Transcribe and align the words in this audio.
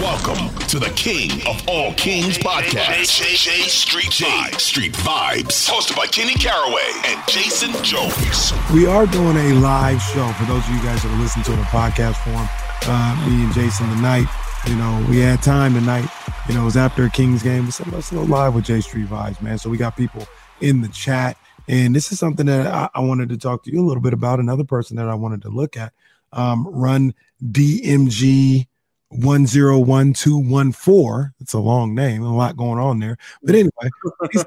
Welcome 0.00 0.54
to 0.68 0.78
the 0.78 0.90
King 0.90 1.30
of 1.46 1.66
All 1.66 1.94
Kings 1.94 2.36
podcast. 2.36 3.18
JJ 3.18 3.62
Street 3.62 4.10
Vibes. 4.10 4.60
Street 4.60 4.92
Vibes. 4.92 5.66
Hosted 5.66 5.96
by 5.96 6.06
Kenny 6.06 6.34
Caraway 6.34 6.92
and 7.06 7.18
Jason 7.28 7.72
Jones. 7.82 8.52
We 8.74 8.86
are 8.86 9.06
doing 9.06 9.38
a 9.38 9.54
live 9.54 10.02
show 10.02 10.30
for 10.32 10.44
those 10.44 10.62
of 10.64 10.74
you 10.74 10.82
guys 10.82 11.02
that 11.02 11.10
are 11.10 11.18
listening 11.18 11.46
to 11.46 11.52
the 11.52 11.62
podcast 11.68 12.16
form. 12.16 12.46
Uh, 12.82 13.26
me 13.26 13.44
and 13.44 13.54
Jason 13.54 13.88
tonight. 13.88 14.26
You 14.66 14.76
know, 14.76 15.06
we 15.08 15.18
had 15.20 15.42
time 15.42 15.72
tonight. 15.72 16.06
You 16.46 16.56
know, 16.56 16.60
it 16.60 16.66
was 16.66 16.76
after 16.76 17.06
a 17.06 17.10
Kings 17.10 17.42
game. 17.42 17.64
We 17.64 17.70
said, 17.70 17.90
let's 17.90 18.10
go 18.10 18.22
live 18.22 18.54
with 18.54 18.66
J 18.66 18.82
Street 18.82 19.06
Vibes, 19.06 19.40
man. 19.40 19.56
So 19.56 19.70
we 19.70 19.78
got 19.78 19.96
people 19.96 20.26
in 20.60 20.82
the 20.82 20.88
chat. 20.88 21.38
And 21.68 21.96
this 21.96 22.12
is 22.12 22.18
something 22.18 22.44
that 22.44 22.66
I, 22.66 22.90
I 22.94 23.00
wanted 23.00 23.30
to 23.30 23.38
talk 23.38 23.64
to 23.64 23.72
you 23.72 23.80
a 23.82 23.86
little 23.86 24.02
bit 24.02 24.12
about. 24.12 24.40
Another 24.40 24.64
person 24.64 24.98
that 24.98 25.08
I 25.08 25.14
wanted 25.14 25.40
to 25.42 25.48
look 25.48 25.74
at. 25.74 25.94
Um, 26.34 26.66
run 26.66 27.14
DMG 27.42 28.66
101214. 29.10 31.34
It's 31.40 31.52
a 31.52 31.58
long 31.58 31.94
name, 31.94 32.22
a 32.22 32.34
lot 32.34 32.56
going 32.56 32.78
on 32.78 32.98
there. 32.98 33.18
But 33.42 33.54
anyway, 33.54 33.90
he 34.32 34.38
said 34.38 34.46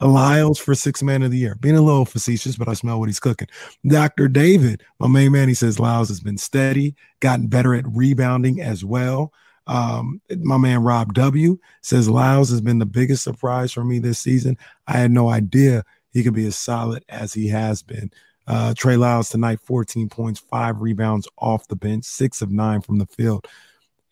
Lyles 0.00 0.58
for 0.58 0.74
six 0.74 1.02
man 1.02 1.22
of 1.22 1.30
the 1.30 1.38
year. 1.38 1.54
Being 1.56 1.76
a 1.76 1.82
little 1.82 2.04
facetious, 2.04 2.56
but 2.56 2.68
I 2.68 2.74
smell 2.74 3.00
what 3.00 3.08
he's 3.08 3.20
cooking. 3.20 3.48
Dr. 3.86 4.28
David, 4.28 4.82
my 4.98 5.08
main 5.08 5.32
man, 5.32 5.48
he 5.48 5.54
says 5.54 5.80
Lyles 5.80 6.08
has 6.08 6.20
been 6.20 6.38
steady, 6.38 6.94
gotten 7.20 7.48
better 7.48 7.74
at 7.74 7.86
rebounding 7.88 8.60
as 8.60 8.84
well. 8.84 9.32
Um, 9.66 10.20
my 10.38 10.58
man 10.58 10.82
Rob 10.82 11.12
W 11.14 11.58
says 11.82 12.08
Lyles 12.08 12.50
has 12.50 12.60
been 12.60 12.78
the 12.78 12.86
biggest 12.86 13.24
surprise 13.24 13.72
for 13.72 13.84
me 13.84 13.98
this 13.98 14.20
season. 14.20 14.56
I 14.86 14.98
had 14.98 15.10
no 15.10 15.28
idea 15.28 15.82
he 16.12 16.22
could 16.22 16.34
be 16.34 16.46
as 16.46 16.56
solid 16.56 17.04
as 17.08 17.34
he 17.34 17.48
has 17.48 17.82
been. 17.82 18.12
Uh, 18.46 18.74
Trey 18.74 18.96
Lyles 18.96 19.28
tonight, 19.28 19.58
14 19.64 20.08
points, 20.08 20.38
five 20.38 20.80
rebounds 20.80 21.26
off 21.38 21.66
the 21.66 21.74
bench, 21.74 22.04
six 22.04 22.42
of 22.42 22.52
nine 22.52 22.80
from 22.80 22.98
the 22.98 23.06
field 23.06 23.48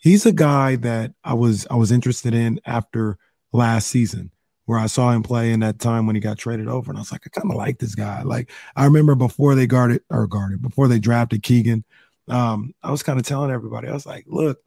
he's 0.04 0.26
a 0.26 0.32
guy 0.32 0.76
that 0.76 1.14
I 1.24 1.32
was 1.32 1.66
I 1.70 1.76
was 1.76 1.90
interested 1.90 2.34
in 2.34 2.60
after 2.66 3.16
last 3.52 3.88
season 3.88 4.30
where 4.66 4.78
I 4.78 4.86
saw 4.86 5.10
him 5.10 5.22
play 5.22 5.50
in 5.50 5.60
that 5.60 5.78
time 5.78 6.06
when 6.06 6.14
he 6.14 6.20
got 6.20 6.38
traded 6.38 6.68
over. 6.68 6.90
And 6.90 6.98
I 6.98 7.00
was 7.00 7.10
like, 7.10 7.22
I 7.26 7.30
kind 7.30 7.50
of 7.50 7.56
like 7.56 7.78
this 7.78 7.94
guy. 7.94 8.22
Like 8.22 8.50
I 8.76 8.84
remember 8.84 9.14
before 9.14 9.54
they 9.54 9.66
guarded 9.66 10.02
or 10.10 10.26
guarded, 10.26 10.60
before 10.60 10.88
they 10.88 10.98
drafted 10.98 11.42
Keegan, 11.42 11.84
um, 12.28 12.74
I 12.82 12.90
was 12.90 13.02
kind 13.02 13.18
of 13.18 13.24
telling 13.24 13.50
everybody, 13.50 13.88
I 13.88 13.94
was 13.94 14.06
like, 14.06 14.24
look, 14.26 14.58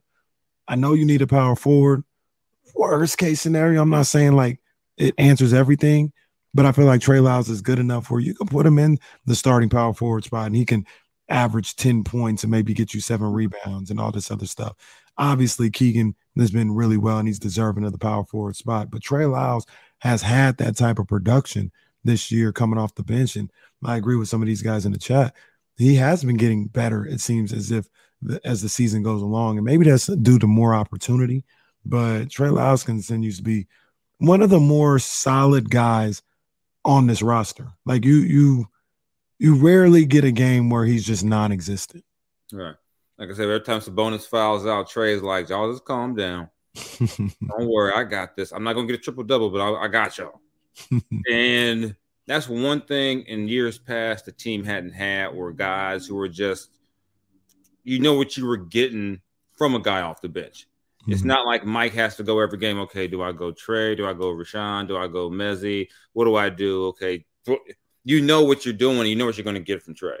I 0.66 0.74
know 0.74 0.92
you 0.92 1.06
need 1.06 1.22
a 1.22 1.26
power 1.26 1.54
forward. 1.54 2.02
Worst 2.74 3.16
case 3.16 3.40
scenario, 3.40 3.80
I'm 3.80 3.90
not 3.90 4.06
saying 4.06 4.32
like 4.32 4.60
it 4.96 5.14
answers 5.18 5.52
everything, 5.52 6.12
but 6.52 6.66
I 6.66 6.72
feel 6.72 6.84
like 6.84 7.00
Trey 7.00 7.20
Lyles 7.20 7.48
is 7.48 7.62
good 7.62 7.78
enough 7.78 8.10
where 8.10 8.20
you 8.20 8.34
can 8.34 8.48
put 8.48 8.66
him 8.66 8.78
in 8.78 8.98
the 9.24 9.36
starting 9.36 9.68
power 9.68 9.94
forward 9.94 10.24
spot 10.24 10.46
and 10.46 10.56
he 10.56 10.64
can 10.64 10.84
average 11.28 11.76
10 11.76 12.04
points 12.04 12.42
and 12.42 12.50
maybe 12.50 12.74
get 12.74 12.94
you 12.94 13.00
seven 13.00 13.32
rebounds 13.32 13.90
and 13.90 14.00
all 14.00 14.10
this 14.10 14.30
other 14.30 14.46
stuff. 14.46 14.74
Obviously, 15.18 15.68
Keegan 15.70 16.14
has 16.36 16.50
been 16.50 16.72
really 16.72 16.96
well 16.96 17.18
and 17.18 17.26
he's 17.26 17.38
deserving 17.38 17.84
of 17.84 17.92
the 17.92 17.98
power 17.98 18.24
forward 18.24 18.56
spot. 18.56 18.90
But 18.90 19.02
Trey 19.02 19.26
Lyles 19.26 19.66
has 19.98 20.22
had 20.22 20.56
that 20.58 20.76
type 20.76 20.98
of 20.98 21.08
production 21.08 21.72
this 22.04 22.30
year 22.30 22.52
coming 22.52 22.78
off 22.78 22.94
the 22.94 23.02
bench. 23.02 23.36
And 23.36 23.50
I 23.84 23.96
agree 23.96 24.16
with 24.16 24.28
some 24.28 24.42
of 24.42 24.46
these 24.46 24.62
guys 24.62 24.86
in 24.86 24.92
the 24.92 24.98
chat. 24.98 25.34
He 25.76 25.96
has 25.96 26.24
been 26.24 26.36
getting 26.36 26.66
better, 26.66 27.04
it 27.04 27.20
seems, 27.20 27.52
as 27.52 27.70
if 27.70 27.88
the, 28.22 28.40
as 28.44 28.62
the 28.62 28.68
season 28.68 29.02
goes 29.02 29.22
along. 29.22 29.58
And 29.58 29.64
maybe 29.64 29.84
that's 29.84 30.06
due 30.06 30.38
to 30.38 30.46
more 30.46 30.74
opportunity. 30.74 31.44
But 31.84 32.30
Trey 32.30 32.50
Lyles 32.50 32.84
continues 32.84 33.38
to 33.38 33.42
be 33.42 33.66
one 34.18 34.42
of 34.42 34.50
the 34.50 34.60
more 34.60 34.98
solid 34.98 35.70
guys 35.70 36.22
on 36.84 37.06
this 37.06 37.22
roster. 37.22 37.72
Like 37.84 38.04
you, 38.04 38.16
you, 38.16 38.68
you 39.38 39.54
rarely 39.56 40.04
get 40.04 40.24
a 40.24 40.32
game 40.32 40.70
where 40.70 40.84
he's 40.84 41.04
just 41.04 41.24
non-existent. 41.24 42.04
Right. 42.52 42.74
Like 43.18 43.30
I 43.30 43.32
said, 43.32 43.44
every 43.44 43.60
time 43.60 43.80
Sabonis 43.80 44.26
fouls 44.26 44.66
out, 44.66 44.88
Trey's 44.88 45.22
like, 45.22 45.48
y'all 45.48 45.72
just 45.72 45.84
calm 45.84 46.14
down. 46.14 46.48
Don't 46.98 47.68
worry, 47.68 47.92
I 47.92 48.04
got 48.04 48.36
this. 48.36 48.52
I'm 48.52 48.62
not 48.62 48.74
gonna 48.74 48.86
get 48.86 48.96
a 48.96 49.02
triple 49.02 49.24
double, 49.24 49.50
but 49.50 49.60
I, 49.60 49.84
I 49.84 49.88
got 49.88 50.16
y'all. 50.18 50.40
and 51.30 51.96
that's 52.26 52.48
one 52.48 52.82
thing 52.82 53.22
in 53.22 53.48
years 53.48 53.78
past 53.78 54.26
the 54.26 54.32
team 54.32 54.62
hadn't 54.62 54.92
had 54.92 55.34
were 55.34 55.52
guys 55.52 56.06
who 56.06 56.14
were 56.14 56.28
just, 56.28 56.70
you 57.82 57.98
know, 57.98 58.14
what 58.14 58.36
you 58.36 58.46
were 58.46 58.56
getting 58.56 59.20
from 59.56 59.74
a 59.74 59.80
guy 59.80 60.02
off 60.02 60.20
the 60.20 60.28
bench. 60.28 60.68
Mm-hmm. 61.02 61.12
It's 61.12 61.24
not 61.24 61.46
like 61.46 61.64
Mike 61.64 61.94
has 61.94 62.16
to 62.16 62.22
go 62.22 62.38
every 62.38 62.58
game. 62.58 62.78
Okay, 62.80 63.08
do 63.08 63.22
I 63.22 63.32
go 63.32 63.50
Trey? 63.50 63.94
Do 63.94 64.06
I 64.06 64.12
go 64.12 64.26
Richaun? 64.26 64.86
Do 64.86 64.96
I 64.96 65.08
go 65.08 65.30
Mezzi? 65.30 65.88
What 66.12 66.26
do 66.26 66.36
I 66.36 66.50
do? 66.50 66.86
Okay, 66.88 67.24
you 68.04 68.20
know 68.20 68.44
what 68.44 68.64
you're 68.64 68.74
doing. 68.74 69.06
You 69.06 69.16
know 69.16 69.26
what 69.26 69.36
you're 69.36 69.44
going 69.44 69.54
to 69.54 69.60
get 69.60 69.82
from 69.82 69.94
Trey. 69.94 70.18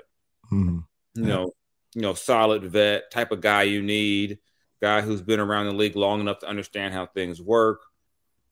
Mm-hmm. 0.50 0.78
You 1.14 1.24
know, 1.24 1.52
you 1.94 2.02
know, 2.02 2.14
solid 2.14 2.64
vet 2.64 3.10
type 3.10 3.32
of 3.32 3.40
guy 3.40 3.62
you 3.64 3.82
need, 3.82 4.38
guy 4.80 5.00
who's 5.00 5.22
been 5.22 5.40
around 5.40 5.66
the 5.66 5.72
league 5.72 5.96
long 5.96 6.20
enough 6.20 6.40
to 6.40 6.48
understand 6.48 6.94
how 6.94 7.06
things 7.06 7.40
work. 7.40 7.80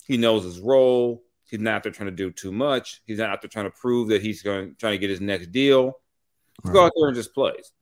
He 0.07 0.17
knows 0.17 0.45
his 0.45 0.59
role. 0.59 1.23
He's 1.49 1.61
not 1.61 1.75
out 1.75 1.83
there 1.85 1.93
trying 1.93 2.11
to 2.11 2.17
do 2.17 2.31
too 2.31 2.53
much. 2.53 3.03
He's 3.07 3.19
not 3.19 3.31
out 3.31 3.43
there 3.43 3.49
trying 3.49 3.67
to 3.67 3.71
prove 3.71 4.09
that 4.09 4.23
he's 4.23 4.43
going 4.43 4.75
trying 4.79 4.95
to 4.95 4.99
get 4.99 5.11
his 5.11 5.21
next 5.21 5.53
deal. 5.53 5.95
Right. 6.65 6.73
Go 6.73 6.85
out 6.87 6.93
there 6.97 7.09
and 7.09 7.17
just 7.17 7.35
plays. 7.35 7.73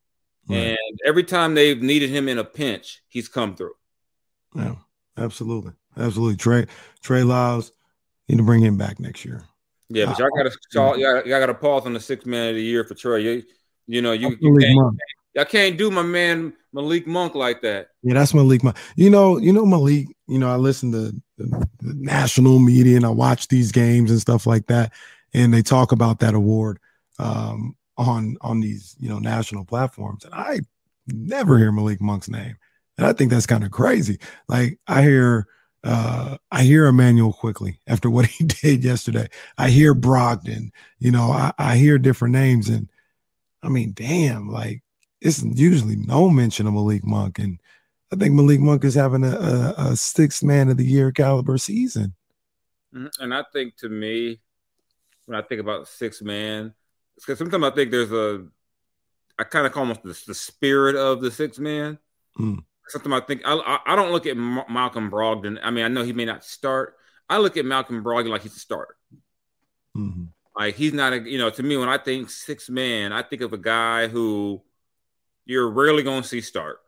Right. 0.48 0.56
And 0.56 0.98
every 1.06 1.24
time 1.24 1.54
they've 1.54 1.80
needed 1.80 2.10
him 2.10 2.28
in 2.28 2.38
a 2.38 2.44
pinch, 2.44 3.02
he's 3.08 3.28
come 3.28 3.56
through. 3.56 3.74
Yeah, 4.54 4.74
absolutely, 5.16 5.72
absolutely. 5.96 6.36
Trey 6.36 6.66
Trey 7.02 7.22
Lyles, 7.22 7.72
need 8.28 8.36
to 8.36 8.42
bring 8.42 8.62
him 8.62 8.76
back 8.76 9.00
next 9.00 9.24
year. 9.24 9.42
Yeah, 9.88 10.06
but 10.06 10.18
y'all 10.18 10.30
got 10.36 10.50
to 10.50 10.58
y'all, 10.72 10.98
y'all 10.98 11.22
got 11.22 11.46
to 11.46 11.54
pause 11.54 11.86
on 11.86 11.94
the 11.94 12.00
six 12.00 12.26
man 12.26 12.50
of 12.50 12.54
the 12.56 12.62
year 12.62 12.84
for 12.84 12.94
Trey. 12.94 13.22
You, 13.22 13.42
you 13.86 14.02
know, 14.02 14.12
you, 14.12 14.36
you 14.40 14.56
can't, 14.58 15.00
I 15.38 15.44
can't 15.44 15.76
do 15.76 15.90
my 15.90 16.02
man 16.02 16.52
Malik 16.72 17.06
Monk 17.06 17.34
like 17.34 17.62
that. 17.62 17.88
Yeah, 18.02 18.14
that's 18.14 18.34
Malik 18.34 18.62
Monk. 18.62 18.76
You 18.96 19.10
know, 19.10 19.38
you 19.38 19.52
know 19.52 19.66
Malik. 19.66 20.08
You 20.26 20.38
know, 20.38 20.50
I 20.50 20.56
listen 20.56 20.92
to 20.92 21.12
the, 21.38 21.66
the 21.80 21.94
national 21.94 22.58
media 22.58 22.96
and 22.96 23.06
I 23.06 23.10
watch 23.10 23.48
these 23.48 23.72
games 23.72 24.10
and 24.10 24.20
stuff 24.20 24.46
like 24.46 24.66
that, 24.66 24.92
and 25.32 25.52
they 25.52 25.62
talk 25.62 25.92
about 25.92 26.20
that 26.20 26.34
award 26.34 26.78
um, 27.18 27.76
on 27.96 28.36
on 28.40 28.60
these 28.60 28.96
you 28.98 29.08
know 29.08 29.18
national 29.18 29.64
platforms, 29.64 30.24
and 30.24 30.34
I 30.34 30.60
never 31.06 31.58
hear 31.58 31.72
Malik 31.72 32.00
Monk's 32.00 32.28
name, 32.28 32.56
and 32.98 33.06
I 33.06 33.12
think 33.12 33.30
that's 33.30 33.46
kind 33.46 33.64
of 33.64 33.70
crazy. 33.70 34.18
Like 34.48 34.78
I 34.86 35.02
hear. 35.02 35.46
Uh, 35.86 36.38
I 36.50 36.62
hear 36.62 36.86
Immanuel 36.86 37.34
Quickley 37.34 37.78
after 37.86 38.08
what 38.08 38.24
he 38.24 38.42
did 38.42 38.82
yesterday. 38.82 39.28
I 39.58 39.68
hear 39.68 39.94
Brogdon, 39.94 40.70
you 40.98 41.10
know, 41.10 41.30
I, 41.30 41.52
I 41.58 41.76
hear 41.76 41.98
different 41.98 42.32
names 42.32 42.70
and 42.70 42.88
I 43.64 43.68
mean, 43.68 43.92
damn, 43.94 44.48
like 44.48 44.83
it's 45.20 45.42
usually 45.42 45.96
no 45.96 46.28
mention 46.28 46.66
of 46.66 46.74
Malik 46.74 47.04
Monk. 47.04 47.38
And 47.38 47.58
I 48.12 48.16
think 48.16 48.34
Malik 48.34 48.60
Monk 48.60 48.84
is 48.84 48.94
having 48.94 49.24
a, 49.24 49.30
a, 49.30 49.74
a 49.78 49.96
sixth 49.96 50.42
man 50.42 50.68
of 50.68 50.76
the 50.76 50.84
year 50.84 51.12
caliber 51.12 51.58
season. 51.58 52.14
Mm-hmm. 52.94 53.22
And 53.22 53.34
I 53.34 53.44
think 53.52 53.76
to 53.78 53.88
me, 53.88 54.40
when 55.26 55.38
I 55.38 55.42
think 55.42 55.60
about 55.60 55.88
six 55.88 56.22
man, 56.22 56.74
because 57.16 57.38
sometimes 57.38 57.64
I 57.64 57.70
think 57.70 57.90
there's 57.90 58.12
a, 58.12 58.46
I 59.38 59.44
kind 59.44 59.66
of 59.66 59.72
call 59.72 59.82
almost 59.82 60.02
the, 60.02 60.20
the, 60.26 60.34
spirit 60.34 60.94
of 60.94 61.20
the 61.20 61.30
six 61.30 61.58
man. 61.58 61.98
Mm. 62.38 62.62
Sometimes 62.88 63.14
I 63.14 63.26
think 63.26 63.42
I, 63.44 63.80
I 63.86 63.96
don't 63.96 64.12
look 64.12 64.26
at 64.26 64.36
Malcolm 64.36 65.10
Brogdon. 65.10 65.58
I 65.62 65.70
mean, 65.70 65.84
I 65.84 65.88
know 65.88 66.04
he 66.04 66.12
may 66.12 66.24
not 66.24 66.44
start. 66.44 66.96
I 67.28 67.38
look 67.38 67.56
at 67.56 67.64
Malcolm 67.64 68.04
Brogdon 68.04 68.28
like 68.28 68.42
he's 68.42 68.56
a 68.56 68.60
starter. 68.60 68.96
Mm-hmm. 69.96 70.24
Like 70.56 70.76
he's 70.76 70.92
not 70.92 71.12
a, 71.12 71.18
you 71.18 71.38
know, 71.38 71.50
to 71.50 71.62
me 71.62 71.76
when 71.76 71.88
I 71.88 71.98
think 71.98 72.30
six 72.30 72.68
man, 72.68 73.12
I 73.12 73.22
think 73.22 73.42
of 73.42 73.52
a 73.52 73.58
guy 73.58 74.06
who 74.06 74.62
you're 75.44 75.70
rarely 75.70 76.02
going 76.02 76.22
to 76.22 76.28
see 76.28 76.40
start. 76.40 76.80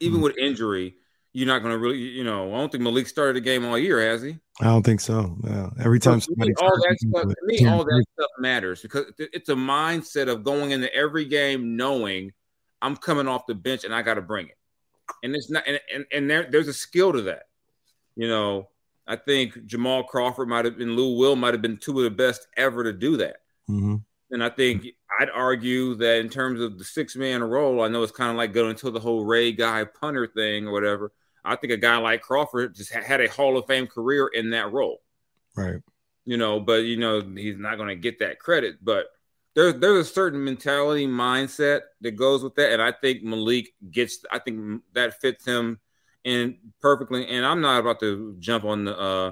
Even 0.00 0.20
Mhm. 0.20 0.22
with 0.24 0.38
injury, 0.38 0.96
you're 1.32 1.46
not 1.46 1.60
going 1.60 1.72
to 1.72 1.78
really, 1.78 1.98
you 1.98 2.24
know, 2.24 2.52
I 2.52 2.58
don't 2.58 2.72
think 2.72 2.82
Malik 2.82 3.06
started 3.06 3.36
a 3.36 3.40
game 3.40 3.64
all 3.64 3.78
year, 3.78 4.00
has 4.00 4.22
he? 4.22 4.38
I 4.60 4.64
don't 4.64 4.82
think 4.84 5.00
so. 5.00 5.36
Yeah. 5.44 5.70
Every 5.84 6.00
time 6.00 6.20
So 6.20 6.32
me, 6.36 6.52
all 6.60 6.68
that 6.76 6.96
stuff, 6.98 7.22
to 7.22 7.36
me, 7.44 7.66
all 7.66 7.84
that 7.84 8.04
stuff 8.14 8.30
matters 8.38 8.82
because 8.82 9.06
it's 9.18 9.48
a 9.48 9.54
mindset 9.54 10.28
of 10.28 10.42
going 10.44 10.70
into 10.72 10.92
every 10.94 11.24
game 11.24 11.76
knowing 11.76 12.32
I'm 12.82 12.96
coming 12.96 13.28
off 13.28 13.46
the 13.46 13.54
bench 13.54 13.84
and 13.84 13.94
I 13.94 14.02
got 14.02 14.14
to 14.14 14.22
bring 14.22 14.46
it. 14.48 14.56
And 15.22 15.34
it's 15.34 15.50
not, 15.50 15.64
and, 15.66 15.80
and, 15.92 16.04
and 16.12 16.30
there, 16.30 16.48
there's 16.50 16.68
a 16.68 16.72
skill 16.72 17.12
to 17.12 17.22
that. 17.22 17.44
You 18.16 18.28
know, 18.28 18.68
I 19.06 19.16
think 19.16 19.66
Jamal 19.66 20.04
Crawford 20.04 20.48
might 20.48 20.64
have 20.64 20.78
been, 20.78 20.94
Lou 20.96 21.16
Will 21.18 21.36
might 21.36 21.54
have 21.54 21.62
been 21.62 21.76
two 21.76 21.96
of 21.98 22.04
the 22.04 22.10
best 22.10 22.46
ever 22.56 22.84
to 22.84 22.92
do 22.92 23.16
that. 23.18 23.36
Mhm. 23.68 24.02
And 24.30 24.44
I 24.44 24.48
think 24.48 24.86
I'd 25.18 25.30
argue 25.30 25.94
that 25.96 26.20
in 26.20 26.28
terms 26.28 26.60
of 26.60 26.78
the 26.78 26.84
six 26.84 27.16
man 27.16 27.42
role, 27.42 27.82
I 27.82 27.88
know 27.88 28.02
it's 28.02 28.12
kind 28.12 28.30
of 28.30 28.36
like 28.36 28.52
going 28.52 28.70
into 28.70 28.90
the 28.90 29.00
whole 29.00 29.24
Ray 29.24 29.52
guy 29.52 29.84
punter 29.84 30.26
thing 30.26 30.68
or 30.68 30.72
whatever. 30.72 31.12
I 31.44 31.56
think 31.56 31.72
a 31.72 31.76
guy 31.76 31.96
like 31.96 32.22
Crawford 32.22 32.74
just 32.74 32.92
ha- 32.92 33.02
had 33.02 33.20
a 33.20 33.28
Hall 33.30 33.56
of 33.56 33.66
Fame 33.66 33.86
career 33.86 34.28
in 34.28 34.50
that 34.50 34.72
role 34.72 34.98
Right. 35.56 35.80
you 36.24 36.36
know, 36.36 36.60
but 36.60 36.84
you 36.84 36.96
know, 36.96 37.20
he's 37.20 37.56
not 37.58 37.76
going 37.76 37.88
to 37.88 37.96
get 37.96 38.18
that 38.20 38.38
credit. 38.38 38.76
But 38.82 39.06
there's 39.54 39.74
there's 39.80 40.06
a 40.06 40.12
certain 40.12 40.44
mentality 40.44 41.06
mindset 41.06 41.80
that 42.02 42.12
goes 42.12 42.42
with 42.44 42.54
that, 42.56 42.72
and 42.72 42.80
I 42.82 42.92
think 42.92 43.22
Malik 43.24 43.72
gets. 43.90 44.24
I 44.30 44.38
think 44.38 44.82
that 44.92 45.20
fits 45.20 45.44
him 45.44 45.80
in 46.24 46.58
perfectly. 46.80 47.26
And 47.26 47.44
I'm 47.44 47.60
not 47.60 47.80
about 47.80 48.00
to 48.00 48.36
jump 48.38 48.64
on 48.64 48.84
the 48.84 48.96
uh 48.96 49.30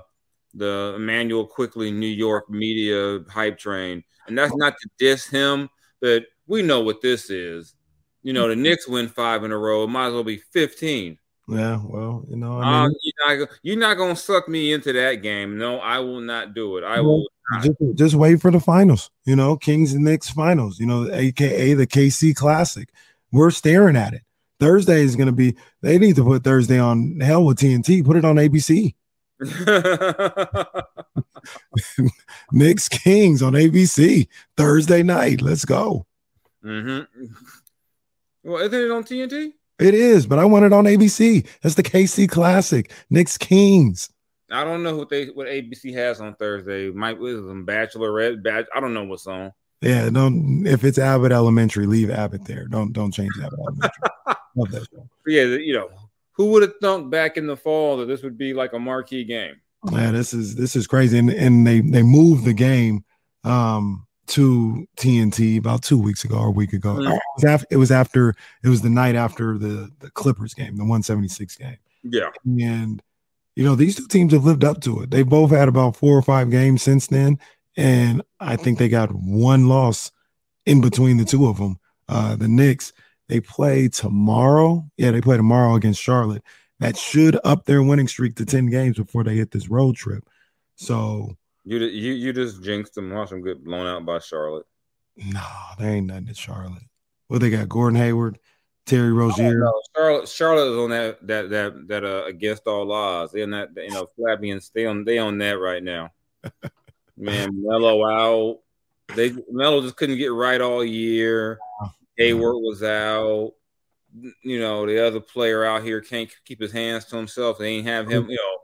the 0.59 0.95
Immanuel 0.97 1.47
Quickley 1.47 1.91
New 1.91 2.07
York 2.07 2.51
media 2.51 3.21
hype 3.29 3.59
train, 3.59 4.05
and 4.27 4.37
that's 4.37 4.55
not 4.57 4.75
to 4.81 4.89
diss 4.99 5.27
him, 5.27 5.69
but 6.01 6.25
we 6.47 6.63
know 6.63 6.81
what 6.81 7.01
this 7.01 7.31
is. 7.31 7.75
You 8.23 8.33
know, 8.33 8.49
the 8.49 8.57
Knicks 8.57 8.89
win 8.89 9.09
five 9.09 9.45
in 9.45 9.53
a 9.53 9.59
row. 9.59 9.85
It 9.85 9.89
might 9.89 10.09
as 10.09 10.13
well 10.13 10.25
be 10.25 10.43
15. 10.53 11.19
Yeah. 11.49 11.81
Well, 11.83 12.25
you 12.29 12.37
know, 12.37 12.61
I 12.61 12.85
Um, 12.85 12.95
you're, 13.03 13.39
not, 13.39 13.49
you're 13.63 13.79
not 13.79 13.97
gonna 13.97 14.17
suck 14.17 14.49
me 14.49 14.73
into 14.73 14.93
that 14.93 15.23
game. 15.23 15.57
No, 15.57 15.79
I 15.79 15.99
will 16.01 16.21
not 16.21 16.55
do 16.55 16.77
it. 16.77 16.85
I 16.85 17.01
will. 17.01 17.27
not. 17.51 17.65
just, 17.65 17.79
just 17.95 18.15
wait 18.15 18.41
for 18.43 18.51
the 18.51 18.61
finals. 18.61 19.11
You 19.25 19.35
know, 19.35 19.57
Kings 19.57 19.95
and 19.95 20.05
Knicks 20.05 20.29
finals. 20.29 20.79
You 20.79 20.87
know, 20.87 21.11
aka 21.11 21.73
the 21.73 21.87
KC 21.87 22.35
Classic. 22.37 22.91
We're 23.33 23.51
staring 23.51 23.97
at 23.97 24.13
it. 24.13 24.23
Thursday 24.61 25.03
is 25.03 25.17
going 25.17 25.27
to 25.27 25.33
be. 25.33 25.57
They 25.81 25.99
need 25.99 26.17
to 26.17 26.25
put 26.25 26.45
Thursday 26.45 26.79
on 26.79 27.21
hell 27.21 27.45
with 27.45 27.59
TNT. 27.59 28.05
Put 28.05 28.17
it 28.17 28.25
on 28.25 28.37
ABC. 28.37 28.95
Knicks 32.53 32.89
Kings 32.89 33.43
on 33.43 33.53
ABC 33.53 34.29
Thursday 34.57 35.03
night. 35.03 35.41
Let's 35.41 35.65
go. 35.65 36.07
Mm-hmm. 36.65 37.25
Well, 38.45 38.63
isn't 38.63 38.81
it 38.81 38.91
on 38.91 39.05
TNT? 39.05 39.53
It 39.79 39.95
is, 39.95 40.27
but 40.27 40.41
I 40.41 40.45
want 40.45 40.65
it 40.65 40.73
on 40.73 40.85
ABC. 40.85 41.47
That's 41.63 41.77
the 41.77 41.83
KC 41.83 42.29
Classic. 42.29 42.93
Knicks 43.11 43.39
Kings. 43.39 44.11
I 44.51 44.65
don't 44.65 44.83
know 44.83 44.97
what 44.97 45.11
they 45.11 45.27
what 45.27 45.47
ABC 45.47 45.93
has 45.95 46.21
on 46.21 46.35
Thursday. 46.35 46.91
Might 46.91 47.19
was 47.19 47.37
some 47.37 47.67
Bachelorette. 47.67 48.43
Batch. 48.43 48.67
I 48.75 48.81
don't 48.81 48.95
know 48.95 49.05
what's 49.05 49.27
on. 49.27 49.53
Yeah, 49.83 50.11
don't. 50.11 50.67
If 50.67 50.85
it's 50.85 50.99
Abbott 50.99 51.33
Elementary, 51.33 51.87
leave 51.87 52.11
Abbott 52.11 52.45
there. 52.45 52.67
Don't 52.67 52.93
don't 52.93 53.13
change 53.13 53.31
Abbott 53.39 53.61
Elementary. 53.61 53.91
Love 54.57 54.71
that 54.71 54.87
show. 54.91 55.09
Yeah, 55.27 55.45
you 55.45 55.75
know, 55.75 55.91
who 56.39 56.47
would 56.53 56.63
have 56.63 56.73
thunk 56.81 57.11
back 57.11 57.37
in 57.37 57.47
the 57.47 57.57
fall 57.57 57.99
that 57.99 58.07
this 58.07 58.23
would 58.23 58.39
be 58.39 58.55
like 58.55 58.73
a 58.73 58.79
marquee 58.79 59.25
game? 59.25 59.61
Yeah, 59.93 60.11
this 60.13 60.33
is 60.33 60.55
this 60.55 60.75
is 60.75 60.87
crazy, 60.87 61.19
and 61.19 61.29
and 61.31 61.67
they 61.67 61.81
they 61.81 62.03
moved 62.03 62.45
the 62.47 62.55
game 62.55 63.05
um 63.45 64.07
to 64.29 64.87
TNT 64.97 65.59
about 65.59 65.83
two 65.83 65.99
weeks 65.99 66.25
ago 66.25 66.37
or 66.37 66.49
a 66.49 66.51
week 66.53 66.73
ago. 66.73 66.95
Mhm. 66.95 67.17
It, 67.17 67.21
was 67.37 67.45
after, 67.45 67.67
it 67.71 67.77
was 67.77 67.91
after 67.91 68.35
it 68.63 68.69
was 68.69 68.83
the 68.83 68.91
night 68.91 69.15
after 69.15 69.59
the 69.59 69.91
the 70.01 70.11
Clippers 70.11 70.55
game, 70.55 70.77
the 70.77 70.85
176 70.85 71.57
game, 71.57 71.77
Yeah. 72.05 72.31
and 72.45 73.03
you 73.57 73.65
know 73.65 73.75
these 73.75 73.97
two 73.97 74.07
teams 74.07 74.33
have 74.33 74.45
lived 74.45 74.65
up 74.65 74.81
to 74.83 75.03
it. 75.03 75.11
They 75.11 75.23
both 75.23 75.51
had 75.51 75.69
about 75.69 75.97
four 75.97 76.17
or 76.17 76.23
five 76.23 76.51
games 76.51 76.83
since 76.83 77.07
then, 77.09 77.39
and 77.77 78.23
I 78.41 78.57
think 78.57 78.79
they 78.79 78.89
got 78.89 79.11
one 79.13 79.67
loss 79.69 80.13
in 80.67 80.81
between 80.81 81.17
the 81.17 81.25
two 81.25 81.47
of 81.47 81.59
them. 81.59 81.79
Uh, 82.09 82.37
the 82.37 82.49
Knicks 82.49 82.93
they 83.29 83.41
play 83.41 83.89
tomorrow. 83.89 84.89
Yeah, 84.97 85.11
they 85.11 85.21
play 85.21 85.37
tomorrow 85.37 85.75
against 85.75 86.01
Charlotte. 86.03 86.43
That 86.81 86.97
should 86.97 87.39
up 87.45 87.65
their 87.65 87.83
winning 87.83 88.09
streak 88.09 88.37
to 88.37 88.45
10 88.47 88.67
games 88.71 88.97
before 88.97 89.25
they 89.25 89.35
hit 89.35 89.51
this 89.51 89.69
road 89.69 89.97
trip. 89.97 90.25
So, 90.77 91.37
You 91.65 91.79
you 91.79 92.13
you 92.13 92.33
just 92.33 92.63
jinxed 92.63 92.95
them. 92.95 93.11
Watch 93.13 93.31
them 93.31 93.43
get 93.43 93.65
blown 93.65 93.87
out 93.87 94.07
by 94.07 94.21
Charlotte. 94.21 94.67
no, 95.17 95.43
there 95.79 95.91
ain't 95.91 96.07
nothing 96.07 96.27
to 96.27 96.35
Charlotte. 96.35 96.83
Well, 97.29 97.41
they 97.41 97.51
got 97.51 97.69
Gordon 97.69 97.99
Hayward, 97.99 98.39
Terry 98.87 99.11
Oh, 99.11 99.15
Rozier. 99.15 99.69
Charlotte 99.97 100.29
Charlotte 100.29 100.71
is 100.73 100.79
on 100.79 100.91
that 100.91 101.27
that 101.27 101.51
that 101.51 101.89
that 101.89 102.05
uh 102.05 102.25
against 102.27 102.67
all 102.69 102.91
odds. 102.93 103.33
They're 103.33 103.47
not 103.49 103.71
you 103.77 103.91
know 103.91 104.07
Flavians. 104.17 104.71
They 104.73 104.87
on 104.87 105.05
they 105.05 105.19
on 105.19 105.39
that 105.39 105.59
right 105.59 105.83
now. 105.83 106.11
Man, 107.17 107.51
Melo 107.65 108.07
out. 108.07 108.61
They 109.17 109.33
Melo 109.51 109.81
just 109.83 109.97
couldn't 109.97 110.19
get 110.19 110.33
right 110.33 110.61
all 110.61 110.85
year. 110.85 111.59
Hayward 112.19 112.57
was 112.57 112.83
out. 112.83 113.53
You 114.43 114.59
know 114.59 114.87
the 114.87 115.07
other 115.07 115.21
player 115.21 115.65
out 115.65 115.83
here 115.83 116.01
can't 116.01 116.31
keep 116.45 116.61
his 116.61 116.73
hands 116.73 117.05
to 117.07 117.17
himself. 117.17 117.59
They 117.59 117.77
ain't 117.77 117.87
have 117.87 118.09
him. 118.09 118.29
You 118.29 118.37
know 118.37 118.59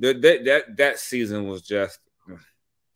that 0.00 0.22
that 0.22 0.44
that, 0.44 0.76
that 0.76 0.98
season 0.98 1.46
was 1.46 1.62
just 1.62 1.98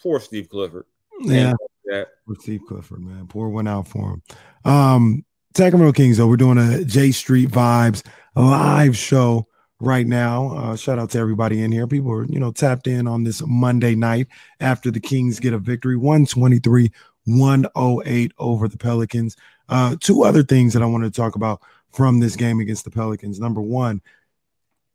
poor 0.02 0.20
Steve 0.20 0.48
Clifford. 0.48 0.86
Yeah, 1.20 1.54
That 1.86 2.08
for 2.26 2.34
Steve 2.40 2.62
Clifford, 2.66 3.00
man. 3.00 3.26
Poor 3.28 3.48
one 3.48 3.68
out 3.68 3.86
for 3.86 4.14
him. 4.14 4.22
Um, 4.64 5.24
Sacramento 5.56 5.92
Kings, 5.92 6.16
though, 6.16 6.26
we're 6.26 6.36
doing 6.36 6.58
a 6.58 6.84
J 6.84 7.12
Street 7.12 7.50
Vibes 7.50 8.04
live 8.34 8.96
show 8.96 9.46
right 9.78 10.06
now. 10.06 10.50
Uh, 10.56 10.76
shout 10.76 10.98
out 10.98 11.10
to 11.10 11.18
everybody 11.18 11.62
in 11.62 11.70
here. 11.70 11.86
People 11.86 12.12
are, 12.12 12.24
you 12.24 12.40
know, 12.40 12.50
tapped 12.50 12.86
in 12.86 13.06
on 13.06 13.24
this 13.24 13.42
Monday 13.46 13.94
night 13.94 14.26
after 14.60 14.90
the 14.90 15.00
Kings 15.00 15.38
get 15.38 15.52
a 15.52 15.58
victory 15.58 15.96
123 15.96 16.90
108 17.26 18.32
over 18.38 18.68
the 18.68 18.78
Pelicans. 18.78 19.36
Uh, 19.68 19.96
two 20.00 20.24
other 20.24 20.42
things 20.42 20.72
that 20.72 20.82
I 20.82 20.86
wanted 20.86 21.12
to 21.12 21.20
talk 21.20 21.36
about 21.36 21.60
from 21.92 22.20
this 22.20 22.36
game 22.36 22.60
against 22.60 22.84
the 22.84 22.90
Pelicans. 22.90 23.40
Number 23.40 23.60
one, 23.60 24.02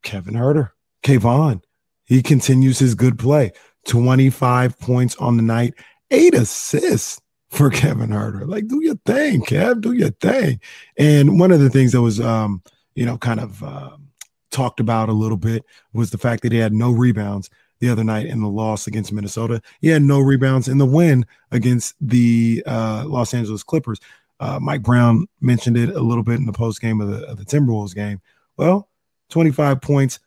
Kevin 0.03 0.35
Huerter, 0.35 0.71
Kayvon. 1.03 1.61
He 2.05 2.21
continues 2.21 2.79
his 2.79 2.95
good 2.95 3.17
play. 3.17 3.51
25 3.87 4.79
points 4.79 5.15
on 5.17 5.37
the 5.37 5.43
night, 5.43 5.73
eight 6.11 6.33
assists 6.33 7.21
for 7.49 7.69
Kevin 7.69 8.09
Huerter. 8.09 8.47
Like, 8.47 8.67
do 8.67 8.83
your 8.83 8.95
thing, 9.05 9.41
Kev, 9.41 9.81
do 9.81 9.93
your 9.93 10.11
thing. 10.11 10.59
And 10.97 11.39
one 11.39 11.51
of 11.51 11.59
the 11.59 11.69
things 11.69 11.93
that 11.93 12.01
was, 12.01 12.19
um, 12.19 12.61
you 12.95 13.05
know, 13.05 13.17
kind 13.17 13.39
of 13.39 13.63
um, 13.63 14.09
talked 14.51 14.79
about 14.79 15.09
a 15.09 15.13
little 15.13 15.37
bit 15.37 15.65
was 15.93 16.11
the 16.11 16.17
fact 16.17 16.43
that 16.43 16.51
he 16.51 16.57
had 16.57 16.73
no 16.73 16.91
rebounds 16.91 17.49
the 17.79 17.89
other 17.89 18.03
night 18.03 18.25
in 18.25 18.41
the 18.41 18.49
loss 18.49 18.87
against 18.87 19.11
Minnesota. 19.11 19.61
He 19.81 19.87
had 19.87 20.01
no 20.01 20.19
rebounds 20.19 20.67
in 20.67 20.77
the 20.77 20.85
win 20.85 21.25
against 21.51 21.95
the 22.01 22.63
uh, 22.65 23.05
Los 23.07 23.33
Angeles 23.33 23.63
Clippers. 23.63 23.99
Uh, 24.39 24.59
Mike 24.61 24.83
Brown 24.83 25.27
mentioned 25.41 25.77
it 25.77 25.89
a 25.89 25.99
little 25.99 26.23
bit 26.23 26.35
in 26.35 26.45
the 26.45 26.53
post 26.53 26.81
game 26.81 27.01
of 27.01 27.09
the, 27.09 27.25
of 27.27 27.37
the 27.37 27.45
Timberwolves 27.45 27.93
game. 27.93 28.21
Well, 28.57 28.89
25 29.29 29.81
points, 29.81 30.19